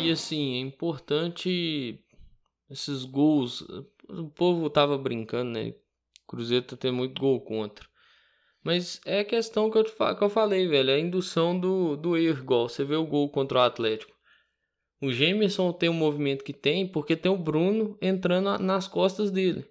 E 0.04 0.12
assim, 0.12 0.56
é 0.56 0.60
importante 0.60 1.98
esses 2.70 3.06
gols. 3.06 3.62
O 4.10 4.30
povo 4.36 4.70
tava 4.70 4.98
brincando, 4.98 5.52
né? 5.52 5.74
Cruzeiro 6.28 6.66
tá 6.66 6.76
tendo 6.76 6.98
muito 6.98 7.22
gol 7.22 7.40
contra. 7.40 7.90
Mas 8.64 9.02
é 9.06 9.20
a 9.22 9.26
questão 9.26 9.72
que 9.72 9.78
eu, 9.78 9.84
que 9.84 10.24
eu 10.24 10.30
falei, 10.30 10.68
velho. 10.68 10.92
É 10.92 10.96
a 10.96 11.00
indução 11.00 11.60
do, 11.60 11.96
do 11.96 12.16
erro, 12.16 12.44
igual. 12.44 12.70
Você 12.70 12.84
vê 12.84 12.96
o 12.96 13.06
gol 13.06 13.30
contra 13.30 13.60
o 13.60 13.62
Atlético. 13.62 14.14
O 15.02 15.12
Gemerson 15.12 15.74
tem 15.74 15.90
o 15.90 15.94
movimento 15.94 16.44
que 16.44 16.54
tem 16.54 16.88
porque 16.88 17.16
tem 17.16 17.32
o 17.32 17.38
Bruno 17.38 17.98
entrando 18.00 18.60
nas 18.60 18.88
costas 18.88 19.32
dele. 19.32 19.66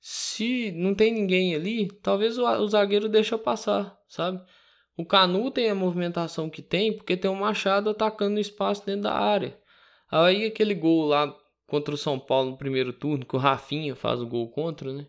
Se 0.00 0.72
não 0.72 0.94
tem 0.94 1.12
ninguém 1.12 1.54
ali, 1.54 1.88
talvez 2.02 2.38
o, 2.38 2.44
o 2.44 2.68
zagueiro 2.68 3.08
deixa 3.08 3.36
passar, 3.36 3.96
sabe? 4.08 4.42
O 4.96 5.04
Canu 5.04 5.50
tem 5.50 5.68
a 5.68 5.74
movimentação 5.74 6.48
que 6.48 6.62
tem 6.62 6.96
porque 6.96 7.16
tem 7.16 7.30
o 7.30 7.36
Machado 7.36 7.90
atacando 7.90 8.36
o 8.36 8.40
espaço 8.40 8.84
dentro 8.84 9.02
da 9.02 9.12
área. 9.12 9.58
Aí 10.10 10.46
aquele 10.46 10.74
gol 10.74 11.06
lá 11.06 11.34
contra 11.66 11.94
o 11.94 11.98
São 11.98 12.18
Paulo 12.18 12.50
no 12.50 12.58
primeiro 12.58 12.92
turno, 12.92 13.26
que 13.26 13.36
o 13.36 13.38
Rafinha 13.38 13.94
faz 13.94 14.20
o 14.20 14.26
gol 14.26 14.50
contra, 14.50 14.92
né? 14.92 15.06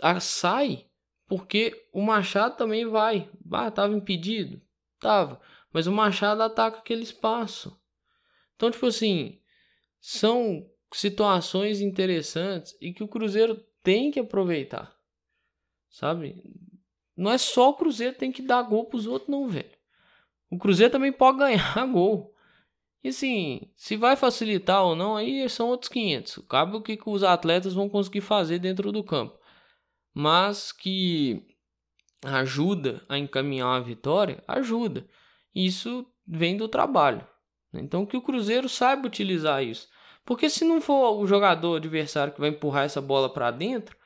Ah, 0.00 0.20
sai 0.20 0.86
porque 1.32 1.88
o 1.94 2.02
Machado 2.02 2.58
também 2.58 2.84
vai. 2.84 3.26
Ah, 3.50 3.70
tava 3.70 3.94
impedido? 3.94 4.60
Tava. 5.00 5.40
Mas 5.72 5.86
o 5.86 5.90
Machado 5.90 6.42
ataca 6.42 6.76
aquele 6.76 7.02
espaço. 7.02 7.74
Então, 8.54 8.70
tipo 8.70 8.84
assim, 8.84 9.40
são 9.98 10.70
situações 10.92 11.80
interessantes 11.80 12.76
e 12.82 12.92
que 12.92 13.02
o 13.02 13.08
Cruzeiro 13.08 13.64
tem 13.82 14.10
que 14.10 14.20
aproveitar. 14.20 14.94
Sabe? 15.88 16.36
Não 17.16 17.30
é 17.30 17.38
só 17.38 17.70
o 17.70 17.76
Cruzeiro 17.76 18.14
tem 18.14 18.30
que 18.30 18.42
dar 18.42 18.60
gol 18.64 18.84
pros 18.84 19.06
outros, 19.06 19.30
não, 19.30 19.48
velho. 19.48 19.72
O 20.50 20.58
Cruzeiro 20.58 20.92
também 20.92 21.14
pode 21.14 21.38
ganhar 21.38 21.86
gol. 21.90 22.34
E 23.02 23.08
assim, 23.08 23.72
se 23.74 23.96
vai 23.96 24.16
facilitar 24.16 24.84
ou 24.84 24.94
não, 24.94 25.16
aí 25.16 25.48
são 25.48 25.70
outros 25.70 25.88
500. 25.88 26.44
Cabe 26.46 26.76
o 26.76 26.82
que 26.82 26.98
os 27.06 27.22
atletas 27.22 27.72
vão 27.72 27.88
conseguir 27.88 28.20
fazer 28.20 28.58
dentro 28.58 28.92
do 28.92 29.02
campo. 29.02 29.40
Mas 30.14 30.72
que 30.72 31.46
ajuda 32.24 33.02
a 33.08 33.18
encaminhar 33.18 33.76
a 33.76 33.80
vitória, 33.80 34.42
ajuda. 34.46 35.06
Isso 35.54 36.06
vem 36.26 36.56
do 36.56 36.68
trabalho. 36.68 37.26
Então 37.74 38.06
que 38.06 38.16
o 38.16 38.22
Cruzeiro 38.22 38.68
saiba 38.68 39.06
utilizar 39.06 39.62
isso. 39.62 39.88
Porque 40.24 40.48
se 40.48 40.64
não 40.64 40.80
for 40.80 41.18
o 41.18 41.26
jogador 41.26 41.76
adversário 41.76 42.32
que 42.32 42.40
vai 42.40 42.50
empurrar 42.50 42.84
essa 42.84 43.00
bola 43.00 43.32
para 43.32 43.50
dentro, 43.50 43.96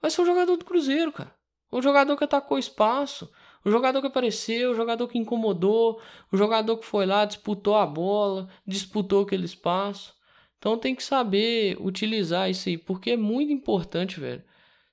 vai 0.00 0.10
ser 0.10 0.22
o 0.22 0.26
jogador 0.26 0.56
do 0.56 0.64
Cruzeiro, 0.64 1.12
cara. 1.12 1.34
O 1.70 1.82
jogador 1.82 2.16
que 2.16 2.24
atacou 2.24 2.58
espaço, 2.58 3.30
o 3.64 3.70
jogador 3.70 4.00
que 4.00 4.06
apareceu, 4.06 4.70
o 4.70 4.74
jogador 4.74 5.06
que 5.06 5.18
incomodou, 5.18 6.00
o 6.32 6.36
jogador 6.36 6.78
que 6.78 6.86
foi 6.86 7.06
lá, 7.06 7.24
disputou 7.24 7.76
a 7.76 7.86
bola, 7.86 8.48
disputou 8.66 9.22
aquele 9.22 9.44
espaço. 9.44 10.14
Então 10.58 10.78
tem 10.78 10.94
que 10.94 11.02
saber 11.02 11.76
utilizar 11.80 12.50
isso 12.50 12.68
aí, 12.68 12.76
porque 12.76 13.12
é 13.12 13.16
muito 13.16 13.52
importante, 13.52 14.18
velho. 14.18 14.42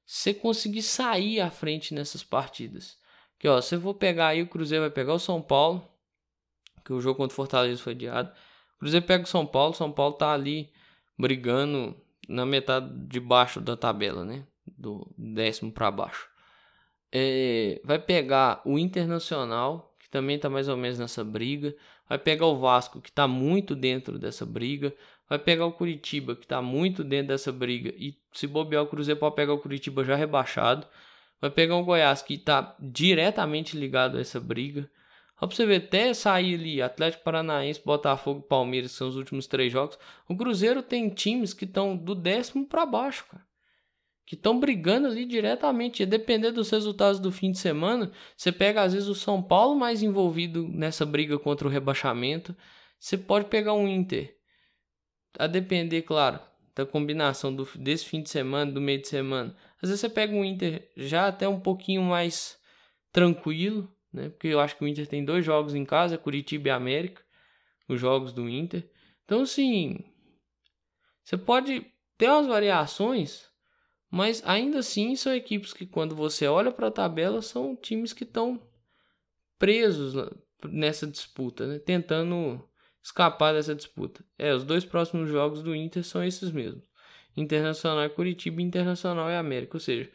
Você 0.08 0.34
conseguir 0.34 0.84
sair 0.84 1.42
à 1.42 1.52
frente 1.52 1.94
nessas 1.94 2.24
partidas. 2.24 2.98
Que 3.38 3.46
ó, 3.46 3.60
eu 3.70 3.80
vou 3.80 3.94
pegar 3.94 4.28
aí, 4.28 4.42
o 4.42 4.48
Cruzeiro 4.48 4.86
vai 4.86 4.90
pegar 4.90 5.14
o 5.14 5.20
São 5.20 5.42
Paulo, 5.42 5.86
que 6.86 6.94
o 6.94 7.02
jogo 7.02 7.18
contra 7.18 7.34
o 7.34 7.36
Fortaleza 7.36 7.84
foi 7.84 7.92
adiado. 7.92 8.32
O 8.78 8.80
Cruzeiro 8.80 9.06
pega 9.06 9.26
o 9.26 9.28
São 9.28 9.46
Paulo, 9.46 9.74
São 9.74 9.92
Paulo 9.92 10.14
tá 10.14 10.32
ali 10.32 10.72
brigando 11.20 11.94
na 12.28 12.46
metade 12.46 12.90
de 13.08 13.20
baixo 13.20 13.60
da 13.60 13.76
tabela, 13.76 14.24
né? 14.24 14.48
Do 14.66 15.14
décimo 15.18 15.74
para 15.74 15.92
baixo. 15.92 16.30
É, 17.12 17.82
vai 17.84 18.00
pegar 18.00 18.62
o 18.66 18.80
Internacional, 18.80 19.94
que 20.00 20.10
também 20.10 20.40
tá 20.40 20.50
mais 20.50 20.70
ou 20.70 20.78
menos 20.78 20.98
nessa 20.98 21.24
briga. 21.24 21.76
Vai 22.08 22.18
pegar 22.18 22.46
o 22.46 22.58
Vasco, 22.58 23.02
que 23.02 23.12
tá 23.12 23.28
muito 23.28 23.76
dentro 23.76 24.18
dessa 24.18 24.46
briga. 24.46 24.96
Vai 25.30 25.38
pegar 25.38 25.66
o 25.66 25.74
Curitiba, 25.74 26.36
que 26.36 26.48
tá 26.48 26.62
muito 26.62 27.04
dentro 27.04 27.28
dessa 27.30 27.52
briga. 27.52 27.94
E 27.98 28.16
se 28.32 28.48
bobear 28.48 28.84
o 28.84 28.88
Cruzeiro, 28.88 29.20
pode 29.20 29.36
pegar 29.36 29.54
o 29.54 29.60
Curitiba 29.60 30.04
já 30.04 30.16
rebaixado. 30.16 30.88
Vai 31.42 31.52
pegar 31.52 31.76
o 31.76 31.84
Goiás, 31.84 32.22
que 32.22 32.38
tá 32.38 32.76
diretamente 32.80 33.78
ligado 33.78 34.18
a 34.18 34.22
essa 34.22 34.40
briga. 34.40 34.90
Só 35.40 35.46
pra 35.46 35.56
você 35.56 35.66
ver, 35.66 35.84
até 35.84 36.14
sair 36.14 36.56
ali, 36.56 36.82
Atlético 36.82 37.24
Paranaense, 37.24 37.82
Botafogo 37.86 38.42
e 38.44 38.48
Palmeiras, 38.48 38.92
que 38.92 38.98
são 38.98 39.08
os 39.08 39.18
últimos 39.18 39.46
três 39.46 39.72
jogos. 39.72 40.00
O 40.28 40.36
Cruzeiro 40.36 40.82
tem 40.82 41.10
times 41.10 41.54
que 41.54 41.66
estão 41.66 41.96
do 41.96 42.16
décimo 42.16 42.66
para 42.66 42.86
baixo, 42.86 43.26
cara. 43.30 43.46
Que 44.26 44.36
estão 44.36 44.60
brigando 44.60 45.08
ali 45.08 45.26
diretamente. 45.26 46.02
E 46.02 46.06
depender 46.06 46.52
dos 46.52 46.70
resultados 46.70 47.20
do 47.20 47.32
fim 47.32 47.52
de 47.52 47.60
semana, 47.60 48.12
você 48.36 48.52
pega 48.52 48.82
às 48.82 48.94
vezes 48.94 49.08
o 49.08 49.16
São 49.16 49.44
Paulo 49.44 49.76
mais 49.78 50.02
envolvido 50.02 50.68
nessa 50.68 51.06
briga 51.06 51.38
contra 51.38 51.68
o 51.68 51.72
rebaixamento. 51.72 52.56
Você 53.00 53.18
pode 53.18 53.46
pegar 53.46 53.74
um 53.74 53.88
Inter. 53.88 54.37
A 55.38 55.48
depender, 55.48 56.02
claro, 56.02 56.40
da 56.76 56.86
combinação 56.86 57.54
do, 57.54 57.68
desse 57.76 58.06
fim 58.06 58.22
de 58.22 58.30
semana, 58.30 58.72
do 58.72 58.82
meio 58.82 59.02
de 59.02 59.08
semana. 59.08 59.56
Às 59.82 59.90
vezes 59.90 60.02
você 60.02 60.10
pega 60.10 60.34
um 60.34 60.44
Inter 60.44 60.90
já 60.96 61.28
até 61.28 61.48
um 61.48 61.60
pouquinho 61.60 62.02
mais 62.02 62.58
tranquilo 63.12 63.92
né? 64.18 64.30
Porque 64.30 64.48
eu 64.48 64.60
acho 64.60 64.76
que 64.76 64.84
o 64.84 64.88
Inter 64.88 65.08
tem 65.08 65.24
dois 65.24 65.46
jogos 65.46 65.76
em 65.76 65.86
casa, 65.86 66.18
Curitiba 66.18 66.70
e 66.70 66.72
América, 66.72 67.22
os 67.88 68.00
jogos 68.00 68.34
do 68.34 68.50
Inter. 68.50 68.90
Então, 69.26 69.42
assim, 69.42 70.00
você 71.24 71.38
pode 71.38 71.86
ter 72.18 72.30
umas 72.30 72.48
variações, 72.48 73.48
mas 74.10 74.42
ainda 74.46 74.80
assim 74.80 75.16
são 75.16 75.36
equipes 75.36 75.74
que 75.74 75.86
quando 75.86 76.16
você 76.16 76.48
olha 76.48 76.72
para 76.72 76.88
a 76.88 76.92
tabela 76.92 77.42
são 77.42 77.76
times 77.76 78.14
que 78.14 78.24
estão 78.24 78.62
presos 79.60 80.14
nessa 80.66 81.06
disputa, 81.06 81.68
né? 81.68 81.80
Tentando 81.80 82.68
escapar 83.08 83.54
dessa 83.54 83.74
disputa. 83.74 84.24
É, 84.38 84.54
os 84.54 84.64
dois 84.64 84.84
próximos 84.84 85.30
jogos 85.30 85.64
do 85.64 85.74
Inter 85.74 86.04
são 86.04 86.24
esses 86.24 86.52
mesmos. 86.52 86.84
Internacional 87.36 88.04
é 88.04 88.10
Curitiba, 88.10 88.62
Internacional 88.62 89.30
é 89.30 89.38
América, 89.38 89.78
ou 89.78 89.80
seja, 89.80 90.10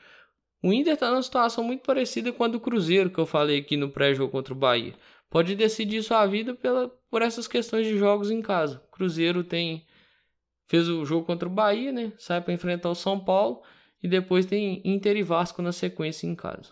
o 0.63 0.73
Inter 0.73 0.95
está 0.95 1.11
numa 1.11 1.23
situação 1.23 1.65
muito 1.65 1.83
parecida 1.83 2.33
com 2.33 2.45
a 2.45 2.49
do 2.49 2.61
Cruzeiro, 2.61 3.11
que 3.11 3.19
eu 3.19 3.27
falei 3.27 3.59
aqui 3.59 3.77
no 3.77 3.91
pré-jogo 3.91 4.31
contra 4.31 4.53
o 4.53 4.57
Bahia. 4.57 4.95
Pode 5.31 5.55
decidir 5.57 6.03
sua 6.03 6.27
vida 6.27 6.55
pela, 6.55 6.89
por 7.11 7.23
essas 7.23 7.49
questões 7.49 7.87
de 7.87 7.97
jogos 7.97 8.31
em 8.31 8.43
casa. 8.43 8.83
O 8.89 8.91
Cruzeiro 8.91 9.43
tem 9.43 9.87
fez 10.69 10.89
o 10.89 11.05
jogo 11.05 11.27
contra 11.27 11.49
o 11.49 11.53
Bahia, 11.53 11.93
né? 11.93 12.13
Sai 12.19 12.41
para 12.41 12.53
enfrentar 12.53 12.91
o 12.91 12.95
São 12.95 13.19
Paulo 13.19 13.63
e 14.03 14.09
depois 14.09 14.45
tem 14.45 14.83
Inter 14.85 15.17
e 15.17 15.23
Vasco 15.23 15.63
na 15.63 15.73
sequência 15.73 16.27
em 16.27 16.35
casa. 16.35 16.71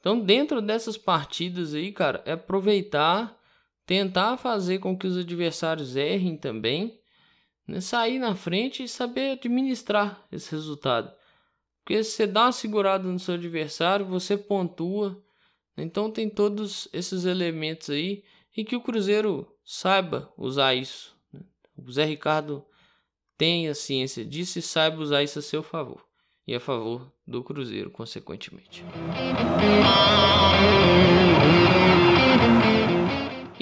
Então, 0.00 0.20
dentro 0.20 0.60
dessas 0.60 0.96
partidas 0.96 1.74
aí, 1.74 1.92
cara, 1.92 2.22
é 2.26 2.32
aproveitar, 2.32 3.38
tentar 3.86 4.36
fazer 4.36 4.78
com 4.78 4.96
que 4.96 5.06
os 5.06 5.16
adversários 5.16 5.96
errem 5.96 6.36
também, 6.36 7.00
né? 7.66 7.80
sair 7.80 8.18
na 8.18 8.34
frente 8.34 8.82
e 8.82 8.88
saber 8.88 9.32
administrar 9.32 10.26
esse 10.32 10.50
resultado. 10.50 11.12
Porque 11.84 12.02
se 12.02 12.12
você 12.12 12.26
dá 12.26 12.44
uma 12.44 12.52
segurada 12.52 13.06
no 13.06 13.18
seu 13.18 13.34
adversário, 13.34 14.06
você 14.06 14.36
pontua. 14.38 15.22
Então 15.76 16.10
tem 16.10 16.30
todos 16.30 16.88
esses 16.92 17.24
elementos 17.24 17.90
aí 17.90 18.24
e 18.56 18.64
que 18.64 18.76
o 18.76 18.80
Cruzeiro 18.80 19.46
saiba 19.64 20.32
usar 20.38 20.74
isso. 20.74 21.14
Né? 21.32 21.40
O 21.76 21.90
Zé 21.92 22.04
Ricardo 22.04 22.64
tem 23.36 23.68
a 23.68 23.74
ciência 23.74 24.24
disso 24.24 24.58
e 24.58 24.62
saiba 24.62 25.02
usar 25.02 25.22
isso 25.22 25.38
a 25.38 25.42
seu 25.42 25.62
favor. 25.62 26.02
E 26.46 26.54
a 26.54 26.60
favor 26.60 27.12
do 27.26 27.42
Cruzeiro, 27.42 27.90
consequentemente. 27.90 28.84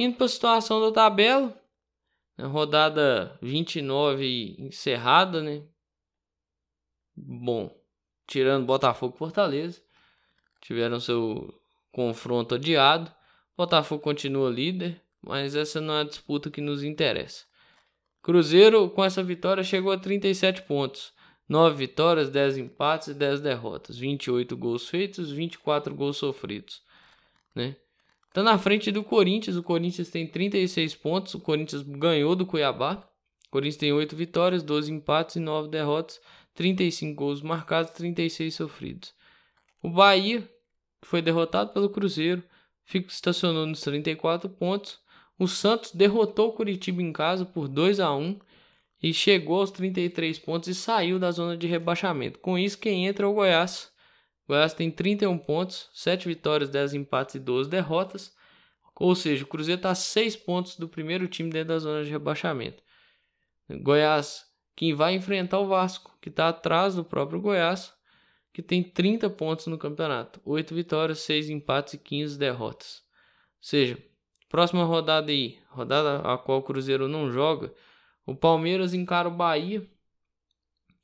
Indo 0.03 0.17
para 0.17 0.27
a 0.27 0.29
situação 0.29 0.81
da 0.81 0.91
tabela, 0.91 1.57
rodada 2.37 3.39
29 3.41 4.57
encerrada, 4.59 5.41
né? 5.41 5.63
Bom, 7.15 7.73
tirando 8.27 8.67
Botafogo 8.67 9.15
e 9.15 9.19
Fortaleza, 9.19 9.81
tiveram 10.61 10.99
seu 10.99 11.55
confronto 11.93 12.57
adiado. 12.57 13.15
Botafogo 13.57 14.03
continua 14.03 14.51
líder, 14.51 15.01
mas 15.23 15.55
essa 15.55 15.81
não 15.81 15.95
é 15.95 16.01
a 16.01 16.05
disputa 16.05 16.51
que 16.51 16.61
nos 16.61 16.83
interessa. 16.83 17.45
Cruzeiro, 18.21 18.91
com 18.91 19.05
essa 19.05 19.23
vitória, 19.23 19.63
chegou 19.63 19.93
a 19.93 19.99
37 19.99 20.63
pontos. 20.63 21.13
9 21.49 21.77
vitórias, 21.77 22.29
10 22.29 22.59
empates 22.59 23.07
e 23.07 23.15
10 23.15 23.41
derrotas. 23.41 23.97
28 23.97 24.57
gols 24.57 24.89
feitos, 24.89 25.31
24 25.31 25.95
gols 25.95 26.17
sofridos. 26.17 26.83
Né? 27.55 27.77
Tá 28.33 28.43
na 28.43 28.59
frente 28.59 28.91
do 28.91 29.05
Corinthians. 29.05 29.57
O 29.57 29.63
Corinthians 29.63 30.11
tem 30.11 30.27
36 30.27 30.95
pontos. 30.95 31.35
O 31.35 31.41
Corinthians 31.41 31.83
ganhou 31.83 32.35
do 32.35 32.47
Cuiabá. 32.47 33.03
O 33.47 33.51
Corinthians 33.51 33.77
tem 33.77 33.93
8 33.93 34.17
vitórias, 34.17 34.63
12 34.63 34.91
empates 34.93 35.37
e 35.37 35.41
9 35.41 35.69
derrotas. 35.69 36.21
35 36.55 37.15
gols 37.15 37.43
marcados, 37.43 37.93
36 37.93 38.55
sofridos. 38.55 39.15
O 39.83 39.89
Bahia 39.89 40.49
foi 41.03 41.21
derrotado 41.21 41.73
pelo 41.73 41.91
Cruzeiro, 41.91 42.43
fica, 42.85 43.09
estacionou 43.09 43.67
nos 43.67 43.81
34 43.81 44.49
pontos. 44.49 45.01
O 45.39 45.49
Santos 45.49 45.93
derrotou 45.93 46.51
o 46.51 46.53
Curitiba 46.53 47.03
em 47.03 47.13
casa 47.13 47.45
por 47.45 47.67
2 47.69 47.99
a 48.01 48.15
1 48.15 48.39
e 49.03 49.13
chegou 49.13 49.61
aos 49.61 49.71
33 49.73 50.39
pontos 50.39 50.69
e 50.69 50.75
saiu 50.75 51.19
da 51.19 51.31
zona 51.31 51.57
de 51.57 51.67
rebaixamento. 51.67 52.39
Com 52.39 52.57
isso, 52.57 52.79
quem 52.79 53.07
entra 53.07 53.27
é 53.27 53.29
o 53.29 53.35
Goiás. 53.35 53.92
Goiás 54.53 54.75
tem 54.75 54.91
31 54.91 55.39
pontos, 55.39 55.89
7 55.95 56.29
vitórias, 56.29 56.69
10 56.69 56.93
empates 56.93 57.37
e 57.37 57.39
12 57.39 57.71
derrotas. 57.71 58.37
Ou 58.97 59.15
seja, 59.15 59.45
o 59.45 59.47
Cruzeiro 59.47 59.79
está 59.79 59.93
a 59.93 59.95
6 59.95 60.37
pontos 60.37 60.77
do 60.77 60.87
primeiro 60.87 61.27
time 61.27 61.49
dentro 61.49 61.69
da 61.69 61.79
zona 61.79 62.05
de 62.05 62.11
rebaixamento. 62.11 62.83
Goiás, 63.81 64.45
quem 64.77 64.93
vai 64.93 65.15
enfrentar 65.15 65.59
o 65.59 65.67
Vasco, 65.67 66.15
que 66.21 66.29
está 66.29 66.51
atrás 66.51 66.97
do 66.97 67.03
próprio 67.03 67.41
Goiás, 67.41 67.95
que 68.53 68.61
tem 68.61 68.83
30 68.83 69.31
pontos 69.31 69.69
no 69.69 69.79
campeonato. 69.79 70.39
8 70.45 70.75
vitórias, 70.75 71.21
6 71.21 71.49
empates 71.49 71.95
e 71.95 71.99
15 71.99 72.39
derrotas. 72.39 73.03
Ou 73.57 73.63
seja, 73.63 73.97
próxima 74.51 74.85
rodada 74.85 75.33
aí, 75.33 75.59
rodada 75.71 76.19
a 76.31 76.37
qual 76.37 76.59
o 76.59 76.63
Cruzeiro 76.63 77.09
não 77.09 77.33
joga, 77.33 77.73
o 78.27 78.37
Palmeiras 78.37 78.93
encara 78.93 79.29
o 79.29 79.35
Bahia, 79.35 79.89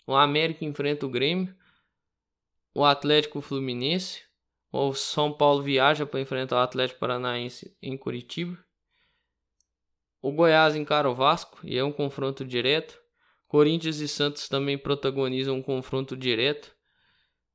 o 0.06 0.14
América 0.14 0.66
enfrenta 0.66 1.06
o 1.06 1.08
Grêmio, 1.08 1.56
o 2.78 2.84
Atlético 2.84 3.40
Fluminense, 3.40 4.22
o 4.70 4.94
São 4.94 5.32
Paulo 5.32 5.64
viaja 5.64 6.06
para 6.06 6.20
enfrentar 6.20 6.58
o 6.58 6.62
Atlético 6.62 7.00
Paranaense 7.00 7.76
em 7.82 7.98
Curitiba. 7.98 8.56
O 10.22 10.30
Goiás 10.30 10.76
encara 10.76 11.10
o 11.10 11.14
Vasco 11.14 11.58
e 11.64 11.76
é 11.76 11.82
um 11.82 11.90
confronto 11.90 12.44
direto. 12.44 12.96
Corinthians 13.48 13.98
e 13.98 14.06
Santos 14.06 14.48
também 14.48 14.78
protagonizam 14.78 15.56
um 15.56 15.62
confronto 15.62 16.16
direto 16.16 16.72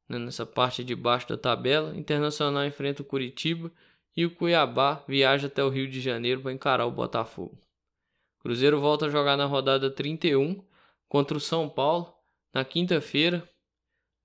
né, 0.10 0.20
nessa 0.20 0.46
parte 0.46 0.84
de 0.84 0.94
baixo 0.94 1.30
da 1.30 1.38
tabela. 1.38 1.96
Internacional 1.96 2.66
enfrenta 2.66 3.02
o 3.02 3.06
Curitiba 3.06 3.72
e 4.18 4.26
o 4.26 4.36
Cuiabá 4.36 5.06
viaja 5.08 5.48
até 5.48 5.64
o 5.64 5.70
Rio 5.70 5.90
de 5.90 6.02
Janeiro 6.02 6.42
para 6.42 6.52
encarar 6.52 6.86
o 6.86 6.92
Botafogo. 6.92 7.58
Cruzeiro 8.40 8.82
volta 8.82 9.06
a 9.06 9.10
jogar 9.10 9.38
na 9.38 9.46
rodada 9.46 9.90
31 9.90 10.62
contra 11.08 11.38
o 11.38 11.40
São 11.40 11.70
Paulo 11.70 12.14
na 12.54 12.66
quinta-feira, 12.66 13.50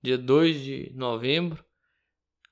dia 0.01 0.17
2 0.17 0.61
de 0.61 0.91
novembro, 0.95 1.63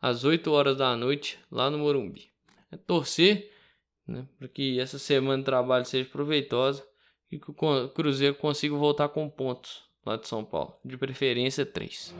às 0.01 0.23
8 0.23 0.51
horas 0.51 0.77
da 0.77 0.95
noite, 0.95 1.39
lá 1.51 1.69
no 1.69 1.77
Morumbi. 1.77 2.29
É 2.71 2.77
torcer 2.77 3.51
né, 4.05 4.27
para 4.37 4.47
que 4.47 4.79
essa 4.79 4.99
semana 4.99 5.39
de 5.39 5.45
trabalho 5.45 5.85
seja 5.85 6.09
proveitosa 6.09 6.85
e 7.31 7.39
que 7.39 7.51
o 7.51 7.89
Cruzeiro 7.89 8.35
consiga 8.35 8.75
voltar 8.75 9.09
com 9.09 9.29
pontos 9.29 9.83
lá 10.05 10.15
de 10.15 10.27
São 10.27 10.43
Paulo, 10.43 10.79
de 10.83 10.97
preferência 10.97 11.65
3. 11.65 12.15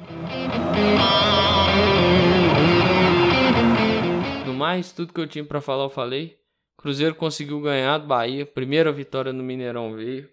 No 4.45 4.53
mais, 4.53 4.91
tudo 4.91 5.13
que 5.13 5.19
eu 5.19 5.27
tinha 5.27 5.45
para 5.45 5.61
falar 5.61 5.85
eu 5.85 5.89
falei. 5.89 6.37
Cruzeiro 6.77 7.15
conseguiu 7.15 7.59
ganhar 7.61 7.97
do 7.97 8.07
Bahia, 8.07 8.45
primeira 8.45 8.91
vitória 8.91 9.33
no 9.33 9.43
Mineirão 9.43 9.95
veio 9.95 10.29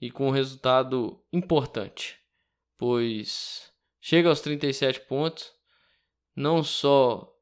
e 0.00 0.10
com 0.10 0.28
um 0.28 0.30
resultado 0.30 1.22
importante, 1.32 2.18
pois 2.76 3.71
chega 4.02 4.28
aos 4.28 4.40
37 4.40 5.00
pontos, 5.02 5.54
não 6.34 6.62
só 6.62 7.32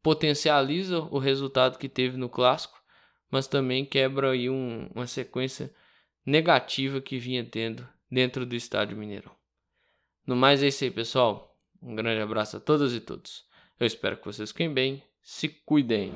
potencializa 0.00 1.00
o 1.00 1.18
resultado 1.18 1.78
que 1.78 1.88
teve 1.88 2.16
no 2.16 2.28
clássico, 2.28 2.80
mas 3.28 3.48
também 3.48 3.84
quebra 3.84 4.30
aí 4.30 4.48
um, 4.48 4.88
uma 4.94 5.06
sequência 5.06 5.74
negativa 6.24 7.00
que 7.00 7.18
vinha 7.18 7.44
tendo 7.44 7.86
dentro 8.08 8.46
do 8.46 8.54
estádio 8.54 8.96
Mineirão. 8.96 9.34
No 10.24 10.36
mais 10.36 10.62
é 10.62 10.68
isso 10.68 10.84
aí, 10.84 10.90
pessoal. 10.92 11.58
Um 11.82 11.96
grande 11.96 12.22
abraço 12.22 12.56
a 12.56 12.60
todas 12.60 12.94
e 12.94 13.00
todos. 13.00 13.44
Eu 13.80 13.86
espero 13.86 14.16
que 14.16 14.24
vocês 14.24 14.52
fiquem 14.52 14.72
bem. 14.72 15.02
Se 15.22 15.48
cuidem. 15.48 16.12